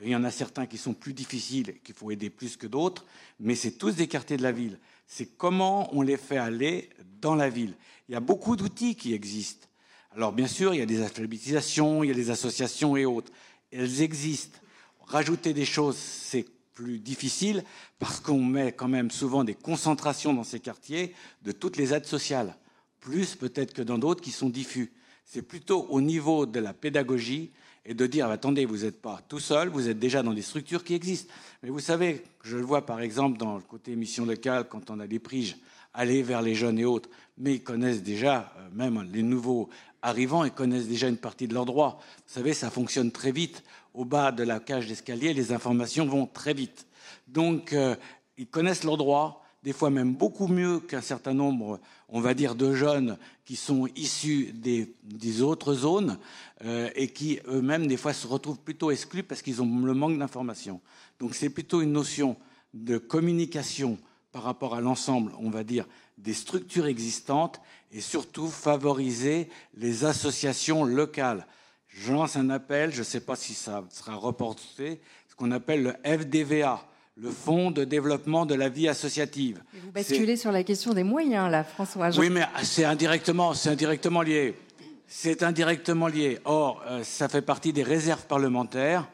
il 0.02 0.10
y 0.10 0.16
en 0.16 0.24
a 0.24 0.32
certains 0.32 0.66
qui 0.66 0.78
sont 0.78 0.94
plus 0.94 1.14
difficiles, 1.14 1.80
qu'il 1.84 1.96
faut 1.96 2.12
aider 2.12 2.30
plus 2.30 2.56
que 2.56 2.68
d'autres, 2.68 3.06
mais 3.40 3.56
c'est 3.56 3.72
tous 3.72 3.96
des 3.96 4.08
quartiers 4.08 4.38
de 4.38 4.44
la 4.44 4.52
ville. 4.52 4.80
C'est 5.08 5.26
comment 5.38 5.94
on 5.94 6.02
les 6.02 6.18
fait 6.18 6.38
aller 6.38 6.90
dans 7.22 7.36
la 7.36 7.50
ville. 7.50 7.76
Il 8.08 8.14
y 8.14 8.16
a 8.16 8.22
beaucoup 8.22 8.56
d'outils 8.56 8.96
qui 8.96 9.14
existent. 9.14 9.68
Alors 10.16 10.32
bien 10.32 10.48
sûr, 10.48 10.74
il 10.74 10.80
y 10.80 10.82
a 10.82 10.86
des 10.86 11.02
alphabétisations, 11.02 12.04
il 12.04 12.08
y 12.08 12.12
a 12.12 12.16
des 12.16 12.30
associations 12.30 12.96
et 12.96 13.06
autres. 13.06 13.32
Elles 13.72 14.02
existent. 14.02 14.58
Rajouter 15.02 15.54
des 15.54 15.66
choses, 15.66 15.98
c'est 15.98 16.46
plus 16.80 17.00
difficile 17.00 17.66
parce 18.00 18.22
qu'on 18.22 18.42
met 18.42 18.72
quand 18.72 18.88
même 18.88 19.12
souvent 19.12 19.44
des 19.44 19.54
concentrations 19.54 20.34
dans 20.34 20.46
ces 20.46 20.62
quartiers 20.62 21.14
de 21.44 21.52
toutes 21.52 21.76
les 21.76 21.94
aides 21.94 22.06
sociales, 22.06 22.56
plus 23.02 23.36
peut-être 23.36 23.74
que 23.74 23.82
dans 23.82 23.98
d'autres 23.98 24.22
qui 24.22 24.32
sont 24.32 24.48
diffus. 24.48 24.94
C'est 25.26 25.42
plutôt 25.42 25.88
au 25.90 26.00
niveau 26.00 26.46
de 26.46 26.62
la 26.62 26.72
pédagogie 26.72 27.52
et 27.86 27.94
de 27.94 28.08
dire 28.08 28.28
attendez, 28.28 28.64
vous 28.64 28.86
n'êtes 28.86 29.02
pas 29.02 29.22
tout 29.28 29.42
seul, 29.42 29.68
vous 29.68 29.90
êtes 29.90 30.00
déjà 30.00 30.24
dans 30.24 30.34
des 30.34 30.42
structures 30.42 30.86
qui 30.86 30.94
existent. 30.94 31.34
Mais 31.64 31.70
vous 31.70 31.82
savez, 31.82 32.24
je 32.44 32.56
le 32.56 32.64
vois 32.64 32.86
par 32.86 33.02
exemple 33.02 33.38
dans 33.38 33.58
le 33.58 33.62
côté 33.62 33.92
émission 33.92 34.26
locale, 34.26 34.66
quand 34.70 34.90
on 34.90 35.02
a 35.02 35.08
des 35.08 35.20
priges, 35.20 35.58
aller 35.94 36.24
vers 36.24 36.42
les 36.42 36.56
jeunes 36.56 36.80
et 36.80 36.86
autres, 36.86 37.10
mais 37.38 37.56
ils 37.56 37.64
connaissent 37.64 38.04
déjà, 38.04 38.54
euh, 38.58 38.70
même 38.72 39.06
les 39.12 39.24
nouveaux 39.24 39.68
arrivants, 40.02 40.46
ils 40.46 40.52
connaissent 40.52 40.88
déjà 40.88 41.10
une 41.10 41.18
partie 41.18 41.50
de 41.50 41.54
leurs 41.54 41.66
droits. 41.66 42.00
Vous 42.26 42.34
savez, 42.34 42.54
ça 42.54 42.70
fonctionne 42.70 43.12
très 43.12 43.34
vite. 43.34 43.64
Au 44.00 44.06
bas 44.06 44.32
de 44.32 44.44
la 44.44 44.62
cage 44.62 44.88
d'escalier, 44.88 45.34
les 45.34 45.52
informations 45.52 46.06
vont 46.06 46.26
très 46.26 46.54
vite. 46.54 46.88
Donc, 47.28 47.74
euh, 47.74 47.98
ils 48.38 48.48
connaissent 48.48 48.86
leurs 48.86 48.96
droits, 48.96 49.44
des 49.62 49.74
fois 49.74 49.90
même 49.90 50.14
beaucoup 50.14 50.48
mieux 50.48 50.80
qu'un 50.80 51.02
certain 51.02 51.34
nombre, 51.34 51.82
on 52.08 52.22
va 52.22 52.34
dire, 52.34 52.56
de 52.56 52.74
jeunes 52.74 53.18
qui 53.44 53.58
sont 53.58 53.88
issus 53.98 54.54
des, 54.54 55.42
autres 55.42 55.74
zones 55.74 56.18
euh, 56.64 56.90
et 56.96 57.10
qui 57.10 57.42
eux-mêmes, 57.50 57.88
des 57.88 57.98
fois, 57.98 58.14
se 58.14 58.26
retrouvent 58.26 58.62
plutôt 58.62 58.90
exclus 58.90 59.24
parce 59.24 59.42
qu'ils 59.42 59.62
ont 59.62 59.80
le 59.84 59.94
manque 59.94 60.18
d'informations. 60.18 60.80
Donc, 61.20 61.36
c'est 61.36 61.50
plutôt 61.50 61.82
une 61.82 61.92
notion 61.92 62.38
de 62.74 62.98
communication 63.00 63.98
par 64.32 64.44
rapport 64.44 64.76
à 64.76 64.80
l'ensemble, 64.80 65.34
on 65.40 65.50
va 65.50 65.66
dire, 65.66 65.86
des 66.18 66.34
structures 66.34 66.86
existantes 66.86 67.60
et 67.92 68.00
surtout 68.00 68.48
favoriser 68.48 69.50
les 69.74 70.06
associations 70.06 70.86
locales. 70.86 71.46
Je 71.90 72.14
lance 72.14 72.36
un 72.36 72.50
appel, 72.50 72.94
je 72.94 73.00
ne 73.00 73.04
sais 73.04 73.20
pas 73.20 73.36
si 73.36 73.54
ça 73.54 73.84
sera 73.90 74.16
reporté, 74.16 75.02
ce 75.28 75.36
qu'on 75.36 75.52
appelle 75.52 75.84
le 75.84 75.94
FDVA, 76.06 76.86
le 77.18 77.32
Fonds 77.32 77.72
de 77.72 77.84
développement 77.84 78.46
de 78.46 78.56
la 78.56 78.70
vie 78.70 78.88
associative. 78.88 79.62
vous 79.84 79.92
basculez 79.92 80.38
sur 80.38 80.52
la 80.52 80.64
question 80.64 80.94
des 80.94 81.04
moyens, 81.04 81.52
là, 81.52 81.64
François. 81.64 82.10
Oui, 82.18 82.30
mais 82.30 82.46
c'est 82.64 82.86
indirectement, 82.86 83.54
c'est 83.54 83.70
indirectement 83.70 84.22
lié. 84.22 84.56
C'est 85.08 85.42
indirectement 85.44 86.08
lié. 86.08 86.38
Or, 86.46 86.84
euh, 86.88 87.04
ça 87.04 87.28
fait 87.28 87.42
partie 87.42 87.74
des 87.74 87.84
réserves 87.84 88.28
parlementaires. 88.28 89.10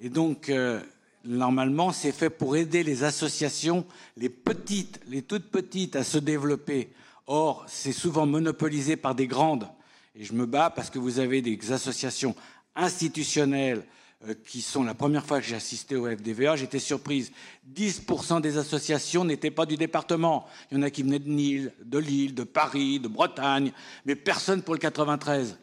Et 0.00 0.08
donc, 0.08 0.48
euh, 0.48 0.80
normalement, 1.24 1.92
c'est 1.92 2.12
fait 2.12 2.30
pour 2.30 2.56
aider 2.56 2.84
les 2.84 3.02
associations, 3.02 3.84
les 4.16 4.28
petites, 4.28 5.00
les 5.08 5.22
toutes 5.22 5.50
petites, 5.50 5.96
à 5.96 6.04
se 6.04 6.18
développer. 6.18 6.92
Or, 7.26 7.64
c'est 7.66 7.92
souvent 7.92 8.26
monopolisé 8.26 8.96
par 8.96 9.14
des 9.14 9.26
grandes. 9.26 9.66
Et 10.14 10.24
je 10.24 10.32
me 10.32 10.46
bats 10.46 10.70
parce 10.70 10.90
que 10.90 10.98
vous 10.98 11.18
avez 11.18 11.42
des 11.42 11.72
associations 11.72 12.34
institutionnelles 12.74 13.84
euh, 14.28 14.34
qui 14.46 14.60
sont 14.60 14.82
la 14.82 14.94
première 14.94 15.24
fois 15.24 15.40
que 15.40 15.46
j'ai 15.46 15.56
assisté 15.56 15.96
au 15.96 16.06
FDVA, 16.06 16.56
j'étais 16.56 16.78
surprise. 16.78 17.32
10% 17.72 18.40
des 18.40 18.58
associations 18.58 19.24
n'étaient 19.24 19.50
pas 19.50 19.66
du 19.66 19.76
département. 19.76 20.46
Il 20.70 20.76
y 20.76 20.80
en 20.80 20.82
a 20.82 20.90
qui 20.90 21.02
venaient 21.02 21.20
de 21.20 21.28
Nîmes, 21.28 21.70
de 21.82 21.98
Lille, 21.98 22.34
de 22.34 22.44
Paris, 22.44 23.00
de 23.00 23.08
Bretagne, 23.08 23.72
mais 24.04 24.16
personne 24.16 24.62
pour 24.62 24.74
le 24.74 24.80
93. 24.80 25.58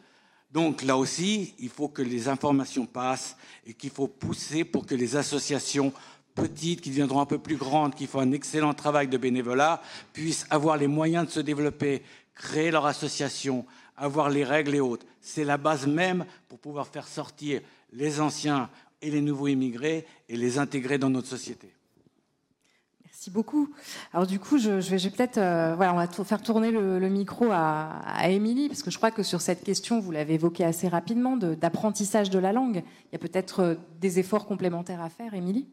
Donc 0.50 0.82
là 0.82 0.96
aussi, 0.96 1.54
il 1.58 1.68
faut 1.68 1.88
que 1.88 2.02
les 2.02 2.28
informations 2.28 2.86
passent 2.86 3.36
et 3.66 3.74
qu'il 3.74 3.90
faut 3.90 4.08
pousser 4.08 4.64
pour 4.64 4.86
que 4.86 4.94
les 4.94 5.14
associations 5.14 5.92
petites, 6.34 6.80
qui 6.80 6.90
deviendront 6.90 7.20
un 7.20 7.26
peu 7.26 7.38
plus 7.38 7.56
grandes, 7.56 7.94
qui 7.94 8.06
font 8.06 8.20
un 8.20 8.32
excellent 8.32 8.72
travail 8.72 9.08
de 9.08 9.18
bénévolat, 9.18 9.82
puissent 10.12 10.46
avoir 10.50 10.76
les 10.76 10.86
moyens 10.86 11.26
de 11.26 11.30
se 11.30 11.40
développer, 11.40 12.02
créer 12.34 12.70
leur 12.70 12.86
association, 12.86 13.66
avoir 13.98 14.30
les 14.30 14.44
règles 14.44 14.74
et 14.74 14.80
autres. 14.80 15.06
C'est 15.20 15.44
la 15.44 15.56
base 15.56 15.86
même 15.86 16.24
pour 16.48 16.58
pouvoir 16.58 16.86
faire 16.86 17.06
sortir 17.06 17.60
les 17.92 18.20
anciens 18.20 18.70
et 19.02 19.10
les 19.10 19.20
nouveaux 19.20 19.48
immigrés 19.48 20.06
et 20.28 20.36
les 20.36 20.58
intégrer 20.58 20.98
dans 20.98 21.10
notre 21.10 21.28
société. 21.28 21.72
Merci 23.04 23.30
beaucoup. 23.30 23.68
Alors 24.12 24.26
du 24.26 24.38
coup, 24.38 24.58
je, 24.58 24.70
vais, 24.70 25.10
peut-être, 25.10 25.38
euh, 25.38 25.74
voilà, 25.74 25.92
on 25.92 25.96
va 25.96 26.06
faire 26.06 26.40
tourner 26.40 26.70
le, 26.70 27.08
micro 27.08 27.48
à, 27.50 28.28
Émilie, 28.28 28.68
parce 28.68 28.82
que 28.82 28.90
je 28.90 28.96
crois 28.96 29.10
que 29.10 29.24
sur 29.24 29.40
cette 29.40 29.64
question, 29.64 29.98
vous 29.98 30.12
l'avez 30.12 30.34
évoqué 30.34 30.64
assez 30.64 30.86
rapidement, 30.86 31.36
d'apprentissage 31.36 32.30
de, 32.30 32.38
la 32.38 32.52
langue. 32.52 32.84
Il 33.06 33.12
y 33.12 33.16
a 33.16 33.18
peut-être 33.18 33.60
euh, 33.60 33.74
des 34.00 34.20
efforts 34.20 34.46
complémentaires 34.46 35.02
à 35.02 35.08
faire, 35.08 35.34
Émilie? 35.34 35.66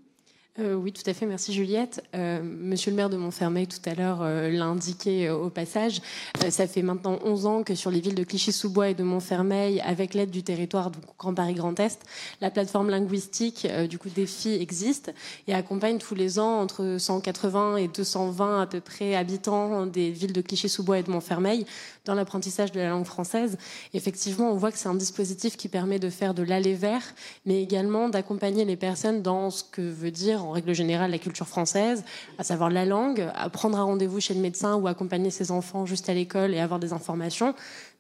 Euh, 0.58 0.74
oui, 0.74 0.94
tout 0.94 1.04
à 1.06 1.14
fait. 1.14 1.26
Merci 1.26 1.52
Juliette. 1.52 2.02
Euh, 2.16 2.42
monsieur 2.42 2.90
le 2.90 2.96
maire 2.96 3.10
de 3.10 3.18
Montfermeil 3.18 3.68
tout 3.68 3.90
à 3.90 3.94
l'heure 3.94 4.20
euh, 4.22 4.50
l'a 4.50 4.64
indiqué 4.64 5.30
au 5.30 5.50
passage. 5.50 6.02
ça 6.50 6.66
fait 6.66 6.82
maintenant 6.82 7.20
11 7.26 7.46
ans 7.46 7.64
que 7.64 7.76
sur 7.76 7.92
les 7.92 8.00
villes 8.00 8.16
de 8.16 8.24
Clichy-sous-Bois 8.24 8.90
et 8.90 8.94
de 8.94 9.04
Montfermeil, 9.04 9.82
avec 9.82 10.14
l'aide 10.14 10.32
du 10.32 10.44
territoire 10.44 10.92
du 10.92 11.00
Grand 11.20 11.34
Paris 11.34 11.56
Grand 11.56 11.78
Est, 11.78 12.06
la 12.40 12.52
plateforme 12.52 12.90
linguistique 12.90 13.68
du 13.90 13.98
coup 13.98 14.08
Défi 14.08 14.54
existe 14.54 15.14
et 15.48 15.54
accompagne 15.54 15.98
tous 15.98 16.16
les 16.16 16.40
ans 16.40 16.62
entre 16.62 16.96
180 17.00 17.76
et 17.76 17.90
220 17.90 18.62
à 18.62 18.66
peu 18.66 18.80
près 18.80 19.16
habitants 19.16 19.86
des 19.86 20.10
villes 20.12 20.34
de 20.34 20.42
Clichy-sous-Bois 20.42 21.00
et 21.00 21.04
de 21.04 21.12
Montfermeil 21.12 21.66
dans 22.06 22.14
l'apprentissage 22.14 22.72
de 22.72 22.80
la 22.80 22.90
langue 22.90 23.06
française. 23.06 23.58
Effectivement, 23.94 24.52
on 24.52 24.56
voit 24.56 24.72
que 24.72 24.78
c'est 24.78 24.88
un 24.88 24.96
dispositif 24.96 25.58
qui 25.58 25.68
permet 25.68 26.00
de 26.00 26.10
faire 26.10 26.34
de 26.34 26.44
l'aller 26.44 26.76
vers, 26.76 27.04
mais 27.46 27.62
également 27.62 28.08
d'accompagner 28.10 28.64
les 28.64 28.78
personnes 28.78 29.22
dans 29.22 29.50
ce 29.50 29.64
que 29.64 29.82
veut 29.82 30.12
dire 30.12 30.45
en 30.46 30.52
règle 30.52 30.74
générale 30.74 31.12
la 31.12 31.18
culture 31.18 31.48
française, 31.48 32.04
à 32.38 32.44
savoir 32.44 32.70
la 32.70 32.86
langue, 32.86 33.30
à 33.36 33.50
prendre 33.50 33.78
un 33.78 33.84
rendez-vous 33.84 34.20
chez 34.20 34.34
le 34.34 34.42
médecin 34.42 34.76
ou 34.76 34.88
accompagner 34.88 35.32
ses 35.32 35.52
enfants 35.52 35.86
juste 35.86 36.10
à 36.10 36.14
l'école 36.14 36.54
et 36.54 36.60
avoir 36.60 36.80
des 36.80 36.94
informations, 36.94 37.56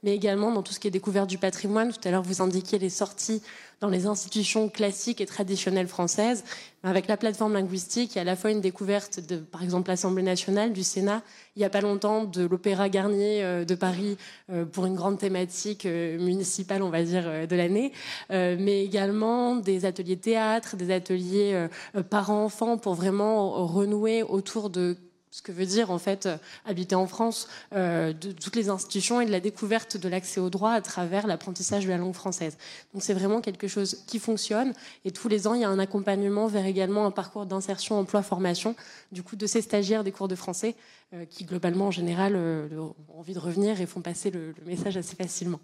mais 0.06 0.15
également 0.15 0.52
dans 0.52 0.62
tout 0.62 0.72
ce 0.72 0.80
qui 0.80 0.88
est 0.88 0.91
découverte 0.91 1.28
du 1.28 1.39
patrimoine. 1.39 1.91
Tout 1.91 2.08
à 2.08 2.12
l'heure, 2.12 2.22
vous 2.22 2.41
indiquiez 2.41 2.78
les 2.78 2.91
sorties 2.91 3.41
dans 3.82 3.89
les 3.89 4.06
institutions 4.06 4.70
classiques 4.70 5.20
et 5.20 5.26
traditionnelles 5.26 5.88
françaises. 5.88 6.44
Avec 6.84 7.08
la 7.08 7.18
plateforme 7.18 7.54
linguistique, 7.54 8.13
il 8.13 8.18
y 8.18 8.20
a 8.20 8.22
à 8.22 8.26
la 8.26 8.36
fois 8.36 8.52
une 8.52 8.62
découverte 8.62 9.20
de, 9.20 9.38
par 9.38 9.63
exemple, 9.63 9.89
l'Assemblée 9.89 10.22
nationale, 10.22 10.72
du 10.72 10.84
Sénat, 10.84 11.24
il 11.56 11.60
n'y 11.60 11.65
a 11.65 11.70
pas 11.70 11.82
longtemps, 11.82 12.24
de 12.24 12.46
l'Opéra 12.46 12.88
Garnier 12.88 13.44
euh, 13.44 13.65
de 13.65 13.74
Paris 13.74 14.18
euh, 14.52 14.65
pour 14.65 14.86
une 14.86 14.94
grande 14.94 15.18
thématique 15.18 15.88
euh, 15.88 16.20
municipale, 16.20 16.84
on 16.84 16.89
va 16.89 17.02
dire, 17.02 17.48
de 17.48 17.56
l'année, 17.56 17.91
mais 18.30 18.86
également 18.86 19.56
des 19.56 19.86
ateliers 19.86 20.18
théâtre, 20.18 20.76
des 20.76 20.91
ateliers 20.94 21.68
parents-enfants 22.10 22.78
pour 22.78 22.94
vraiment 22.94 23.65
renouer 23.65 24.22
autour 24.22 24.70
de 24.70 24.98
ce 25.36 25.41
que 25.41 25.52
veut 25.52 25.65
dire 25.65 25.91
en 25.91 25.98
fait 25.98 26.28
euh, 26.28 26.38
habiter 26.65 26.95
en 26.95 27.08
France, 27.08 27.50
euh, 27.74 28.13
de 28.13 28.32
toutes 28.32 28.56
les 28.56 28.69
institutions 28.69 29.19
et 29.19 29.26
de 29.26 29.32
la 29.32 29.41
découverte 29.41 29.98
de 29.98 30.08
l'accès 30.08 30.39
au 30.39 30.50
droit 30.50 30.71
à 30.71 30.80
travers 30.80 31.28
l'apprentissage 31.28 31.84
de 31.84 31.89
la 31.89 31.98
langue 31.98 32.13
française. 32.13 32.58
Donc 32.93 33.04
c'est 33.04 33.13
vraiment 33.13 33.41
quelque 33.41 33.67
chose 33.67 34.06
qui 34.08 34.19
fonctionne 34.19 34.74
et 35.04 35.12
tous 35.12 35.28
les 35.28 35.45
ans 35.45 35.54
il 35.54 35.60
y 35.60 35.65
a 35.65 35.69
un 35.69 35.78
accompagnement 35.78 36.48
vers 36.48 36.65
également 36.65 37.06
un 37.06 37.12
parcours 37.12 37.45
d'insertion 37.45 38.00
emploi-formation 38.00 38.78
du 39.12 39.24
coup 39.24 39.36
de 39.36 39.45
ces 39.45 39.62
stagiaires 39.62 40.06
des 40.06 40.13
cours 40.13 40.30
de 40.30 40.36
français 40.36 40.74
euh, 41.13 41.26
qui 41.26 41.43
globalement 41.43 41.88
en 41.88 41.91
général 41.91 42.38
ont 42.38 42.95
envie 43.17 43.34
de 43.34 43.39
revenir 43.39 43.82
et 43.82 43.86
font 43.86 44.00
passer 44.00 44.32
le 44.32 44.54
message 44.65 44.95
assez 44.95 45.17
facilement. 45.17 45.60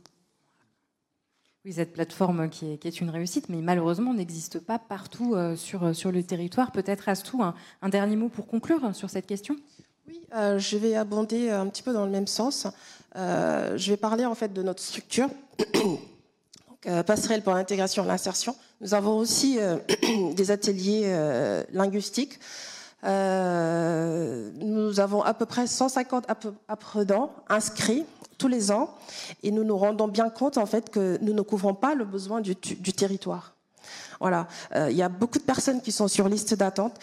Oui, 1.64 1.74
cette 1.74 1.94
plateforme 1.94 2.50
qui 2.50 2.80
est, 2.84 3.02
une 3.02 3.12
réussite, 3.12 3.48
mais 3.48 3.62
malheureusement 3.62 4.16
n'existe 4.16 4.58
pas 4.58 4.80
partout 4.80 5.36
euh, 5.36 5.56
sur, 5.56 5.96
sur 5.96 6.12
le 6.12 6.24
territoire. 6.24 6.72
Peut-être 6.72 7.08
Astou, 7.08 7.44
un, 7.44 7.90
dernier 7.90 8.16
mot 8.16 8.30
pour 8.30 8.48
conclure 8.48 8.96
sur 8.96 9.12
cette 9.12 9.28
question? 9.28 9.56
Oui, 10.08 10.20
euh, 10.36 10.58
je 10.58 10.76
vais 10.78 10.96
abonder 10.96 11.52
un 11.52 11.68
petit 11.68 11.84
peu 11.84 11.94
dans 11.94 12.06
le 12.06 12.12
même 12.12 12.26
sens. 12.26 12.66
Euh, 13.16 13.78
je 13.78 13.92
vais 13.92 13.98
parler 13.98 14.26
en 14.26 14.34
fait 14.34 14.52
de 14.52 14.64
notre 14.64 14.82
structure. 14.82 15.30
Donc, 15.80 17.06
passerelle 17.06 17.44
pour 17.44 17.54
l'intégration 17.54 18.06
et 18.06 18.08
l'insertion. 18.08 18.56
Nous 18.80 18.96
avons 18.96 19.16
aussi 19.20 19.60
des 20.36 20.50
ateliers 20.50 21.16
linguistiques. 21.74 22.40
nous 23.04 25.00
avons 25.00 25.22
à 25.22 25.36
peu 25.36 25.46
près 25.46 25.68
150 25.68 26.26
apprenants 26.68 27.36
inscrits 27.50 28.04
tous 28.42 28.48
les 28.48 28.72
ans 28.72 28.90
et 29.44 29.52
nous 29.52 29.64
nous 29.64 29.78
rendons 29.78 30.08
bien 30.08 30.32
compte 30.32 30.58
en 30.58 30.66
fait 30.66 30.90
que 30.90 31.20
nous 31.22 31.34
ne 31.34 31.44
couvrons 31.44 31.76
pas 31.76 31.94
le 31.94 32.06
besoin 32.06 32.42
du, 32.42 32.56
territoire. 32.56 33.54
Voilà, 34.20 34.48
euh, 34.76 34.90
il 34.90 34.98
y 34.98 35.04
a 35.04 35.10
beaucoup 35.10 35.38
de 35.38 35.44
personnes 35.44 35.80
qui 35.80 35.92
sont 35.92 36.08
sur 36.08 36.28
liste 36.28 36.56
d'attente. 36.56 36.98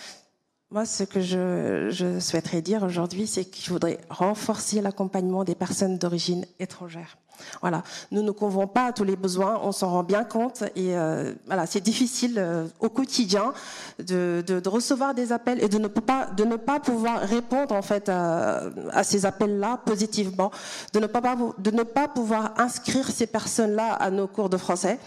Moi, 0.70 0.84
ce 0.84 1.02
que 1.02 1.22
je, 1.22 2.18
souhaiterais 2.20 2.60
dire 2.60 2.82
aujourd'hui, 2.82 3.26
c'est 3.26 3.46
qu'il 3.46 3.64
faudrait 3.64 3.98
renforcer 4.10 4.82
l'accompagnement 4.82 5.42
des 5.42 5.54
personnes 5.54 5.96
d'origine 5.96 6.44
étrangère. 6.60 7.16
Voilà, 7.62 7.82
nous 8.10 8.22
ne 8.22 8.32
couvrons 8.32 8.66
pas 8.66 8.92
tous 8.92 9.04
les 9.04 9.16
besoins, 9.16 9.60
on 9.62 9.72
s'en 9.72 9.90
rend 9.90 10.02
bien 10.02 10.24
compte, 10.24 10.64
et 10.76 10.94
euh, 10.98 11.32
voilà, 11.46 11.64
c'est 11.64 11.80
difficile 11.80 12.34
euh, 12.36 12.66
au 12.80 12.90
quotidien 12.90 13.54
de, 13.98 14.44
recevoir 14.68 15.14
des 15.14 15.32
appels 15.32 15.62
et 15.62 15.68
de 15.70 15.78
ne 15.78 15.88
pas 15.88 16.26
de 16.36 16.44
ne 16.44 16.56
pas 16.56 16.80
pouvoir 16.80 17.20
répondre 17.20 17.74
en 17.74 17.80
fait 17.80 18.10
à, 18.10 18.70
ces 19.04 19.24
appels-là 19.24 19.80
positivement, 19.86 20.50
de 20.92 21.00
ne 21.00 21.06
pas 21.06 21.22
de 21.58 21.70
ne 21.70 21.82
pas 21.84 22.08
pouvoir 22.08 22.52
inscrire 22.58 23.08
ces 23.08 23.26
personnes-là 23.26 23.94
à 23.94 24.10
nos 24.10 24.26
cours 24.26 24.50
de 24.50 24.58
français. 24.58 24.98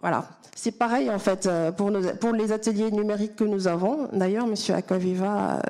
Voilà. 0.00 0.28
C'est 0.58 0.72
pareil 0.72 1.10
en 1.10 1.18
fait 1.18 1.46
euh, 1.46 1.70
pour, 1.70 1.90
les 2.32 2.50
ateliers 2.50 2.90
numériques 2.90 3.36
que 3.36 3.44
nous 3.44 3.68
avons. 3.68 4.08
D'ailleurs, 4.14 4.46
Monsieur 4.46 4.74
Aquaviva, 4.74 5.56
euh, 5.56 5.60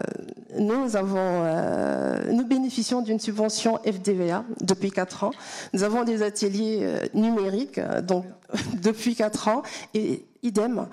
nous 0.60 0.96
avons, 0.96 1.16
euh, 1.18 2.32
nous 2.32 2.46
bénéficions 2.46 3.02
d'une 3.02 3.18
subvention 3.18 3.78
FDVA 3.84 4.44
depuis 4.60 4.92
quatre 4.92 5.24
ans. 5.24 5.32
Nous 5.72 5.82
avons 5.82 6.04
des 6.04 6.22
ateliers 6.22 6.88
numériques 7.14 7.80
depuis 8.82 9.16
quatre 9.16 9.48
ans 9.48 9.62
et 9.92 10.24
idem. 10.44 10.86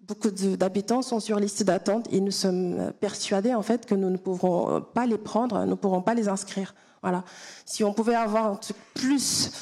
Beaucoup 0.00 0.30
d'habitants 0.30 1.02
sont 1.02 1.20
sur 1.20 1.38
liste 1.38 1.62
d'attente 1.62 2.08
et 2.12 2.20
nous 2.20 2.32
sommes 2.32 2.92
persuadés 3.00 3.54
en 3.54 3.62
fait 3.62 3.86
que 3.86 3.94
nous 3.94 4.10
ne 4.10 4.16
pourrons 4.16 4.80
pas 4.80 5.06
les 5.06 5.18
prendre, 5.18 5.60
nous 5.60 5.70
ne 5.70 5.74
pourrons 5.74 6.02
pas 6.02 6.14
les 6.14 6.28
inscrire. 6.28 6.74
Voilà. 7.02 7.22
Si 7.64 7.84
on 7.84 7.92
pouvait 7.92 8.14
avoir 8.14 8.58
plus 8.94 9.52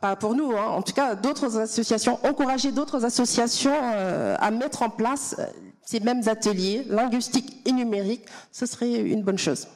pas 0.00 0.16
pour 0.16 0.34
nous, 0.34 0.52
hein. 0.52 0.66
en 0.66 0.82
tout 0.82 0.92
cas 0.92 1.14
d'autres 1.14 1.58
associations, 1.58 2.18
encourager 2.24 2.72
d'autres 2.72 3.04
associations 3.04 3.72
euh, 3.74 4.36
à 4.38 4.50
mettre 4.50 4.82
en 4.82 4.90
place 4.90 5.36
euh, 5.38 5.46
ces 5.84 6.00
mêmes 6.00 6.22
ateliers 6.26 6.84
linguistiques 6.88 7.60
et 7.64 7.72
numériques, 7.72 8.24
ce 8.50 8.66
serait 8.66 9.00
une 9.00 9.22
bonne 9.22 9.38
chose. 9.38 9.68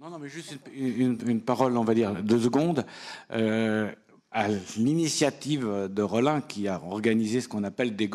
Non, 0.00 0.10
non, 0.10 0.18
mais 0.18 0.28
juste 0.28 0.58
une, 0.74 1.40
parole, 1.40 1.76
on 1.76 1.84
va 1.84 1.94
dire, 1.94 2.12
deux 2.24 2.40
secondes. 2.40 2.84
Euh, 3.30 3.92
à 4.32 4.48
l'initiative 4.76 5.88
de 5.88 6.02
Rollin, 6.02 6.40
qui 6.40 6.66
a 6.66 6.82
organisé 6.82 7.40
ce 7.40 7.46
qu'on 7.46 7.62
appelle 7.62 7.94
des 7.94 8.08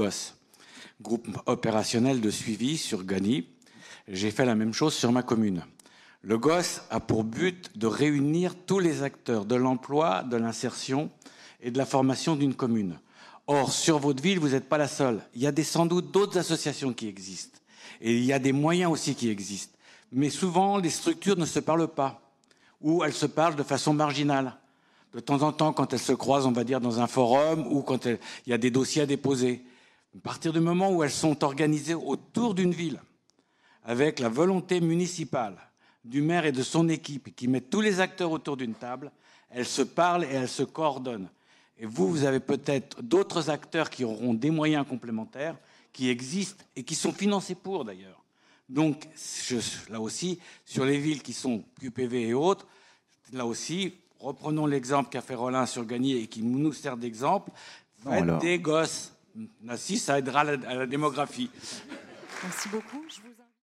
groupe 1.02 1.28
opérationnel 1.46 2.20
de 2.20 2.30
suivi 2.30 2.78
sur 2.78 3.06
Gani, 3.06 3.48
j'ai 4.08 4.32
fait 4.32 4.46
la 4.46 4.56
même 4.56 4.74
chose 4.74 4.94
sur 4.94 5.12
ma 5.12 5.24
commune. 5.24 5.64
Le 6.28 6.38
GOS 6.38 6.82
a 6.90 7.00
pour 7.00 7.24
but 7.24 7.78
de 7.78 7.88
réunir 7.88 8.54
tous 8.66 8.80
les 8.80 9.02
acteurs 9.02 9.46
de 9.46 9.56
l'emploi, 9.56 10.24
de 10.24 10.36
l'insertion 10.36 11.10
et 11.62 11.72
de 11.72 11.78
la 11.78 11.86
formation 11.86 12.36
d'une 12.36 12.54
commune. 12.54 13.00
Or, 13.48 13.72
sur 13.72 13.98
votre 13.98 14.22
ville, 14.22 14.38
vous 14.38 14.50
n'êtes 14.50 14.68
pas 14.68 14.78
la 14.78 14.90
seule. 14.90 15.22
Il 15.36 15.42
y 15.42 15.48
a 15.48 15.64
sans 15.64 15.86
doute 15.86 16.12
d'autres 16.12 16.38
associations 16.38 16.92
qui 16.92 17.08
existent. 17.08 17.58
Et 18.02 18.18
il 18.18 18.26
y 18.26 18.34
a 18.34 18.40
des 18.40 18.52
moyens 18.52 18.92
aussi 18.92 19.16
qui 19.16 19.30
existent. 19.30 19.78
Mais 20.12 20.30
souvent, 20.30 20.78
les 20.78 20.90
structures 20.90 21.38
ne 21.38 21.46
se 21.46 21.62
parlent 21.62 21.88
pas. 21.88 22.20
Ou 22.82 23.06
elles 23.06 23.14
se 23.14 23.26
parlent 23.26 23.56
de 23.56 23.64
façon 23.64 23.94
marginale. 23.94 24.58
De 25.14 25.22
temps 25.22 25.44
en 25.44 25.54
temps, 25.54 25.72
quand 25.72 25.94
elles 25.94 26.00
se 26.00 26.12
croisent, 26.12 26.48
on 26.48 26.52
va 26.52 26.66
dire, 26.66 26.82
dans 26.82 27.00
un 27.00 27.08
forum 27.08 27.66
ou 27.72 27.84
quand 27.84 28.06
il 28.06 28.20
y 28.48 28.54
a 28.54 28.58
des 28.58 28.70
dossiers 28.70 29.04
à 29.04 29.06
déposer. 29.06 29.64
À 30.14 30.20
partir 30.20 30.52
du 30.52 30.60
moment 30.60 30.92
où 30.92 31.06
elles 31.06 31.10
sont 31.10 31.46
organisées 31.46 31.96
autour 31.96 32.54
d'une 32.54 32.74
ville, 32.74 33.00
avec 33.86 34.20
la 34.20 34.28
volonté 34.28 34.82
municipale, 34.82 35.67
du 36.08 36.22
maire 36.22 36.46
et 36.46 36.52
de 36.52 36.64
son 36.64 36.90
équipe 36.90 37.36
qui 37.36 37.48
mettent 37.48 37.70
tous 37.70 37.82
les 37.82 38.00
acteurs 38.00 38.32
autour 38.32 38.58
d'une 38.58 38.74
table, 38.74 39.12
elles 39.50 39.66
se 39.66 39.82
parlent 39.82 40.24
et 40.24 40.34
elles 40.34 40.50
se 40.50 40.64
coordonnent. 40.64 41.30
Et 41.80 41.86
vous, 41.86 42.10
vous 42.10 42.24
avez 42.24 42.40
peut-être 42.40 43.02
d'autres 43.02 43.50
acteurs 43.50 43.90
qui 43.90 44.04
auront 44.04 44.34
des 44.34 44.50
moyens 44.50 44.86
complémentaires, 44.88 45.56
qui 45.94 46.10
existent 46.10 46.64
et 46.76 46.84
qui 46.84 46.96
sont 46.96 47.12
financés 47.12 47.56
pour 47.56 47.86
d'ailleurs. 47.86 48.24
Donc, 48.70 49.08
là 49.90 50.02
aussi, 50.02 50.40
sur 50.66 50.86
les 50.86 50.98
villes 50.98 51.24
qui 51.24 51.34
sont 51.34 51.64
QPV 51.80 52.30
et 52.30 52.34
autres, 52.34 52.68
là 53.32 53.46
aussi, 53.46 53.94
reprenons 54.20 54.66
l'exemple 54.66 55.10
qu'a 55.10 55.22
fait 55.22 55.36
Rollin 55.36 55.66
sur 55.66 55.86
Gagné 55.86 56.22
et 56.22 56.28
qui 56.28 56.42
nous 56.42 56.74
sert 56.74 56.98
d'exemple. 56.98 57.52
Faites 58.04 58.40
des 58.40 58.60
gosses. 58.60 59.14
Là, 59.64 59.78
si, 59.78 59.98
ça 59.98 60.18
aidera 60.18 60.42
à 60.42 60.76
la, 60.76 60.86
démographie. 60.88 61.50
Merci 62.44 62.70
beaucoup. 62.70 63.04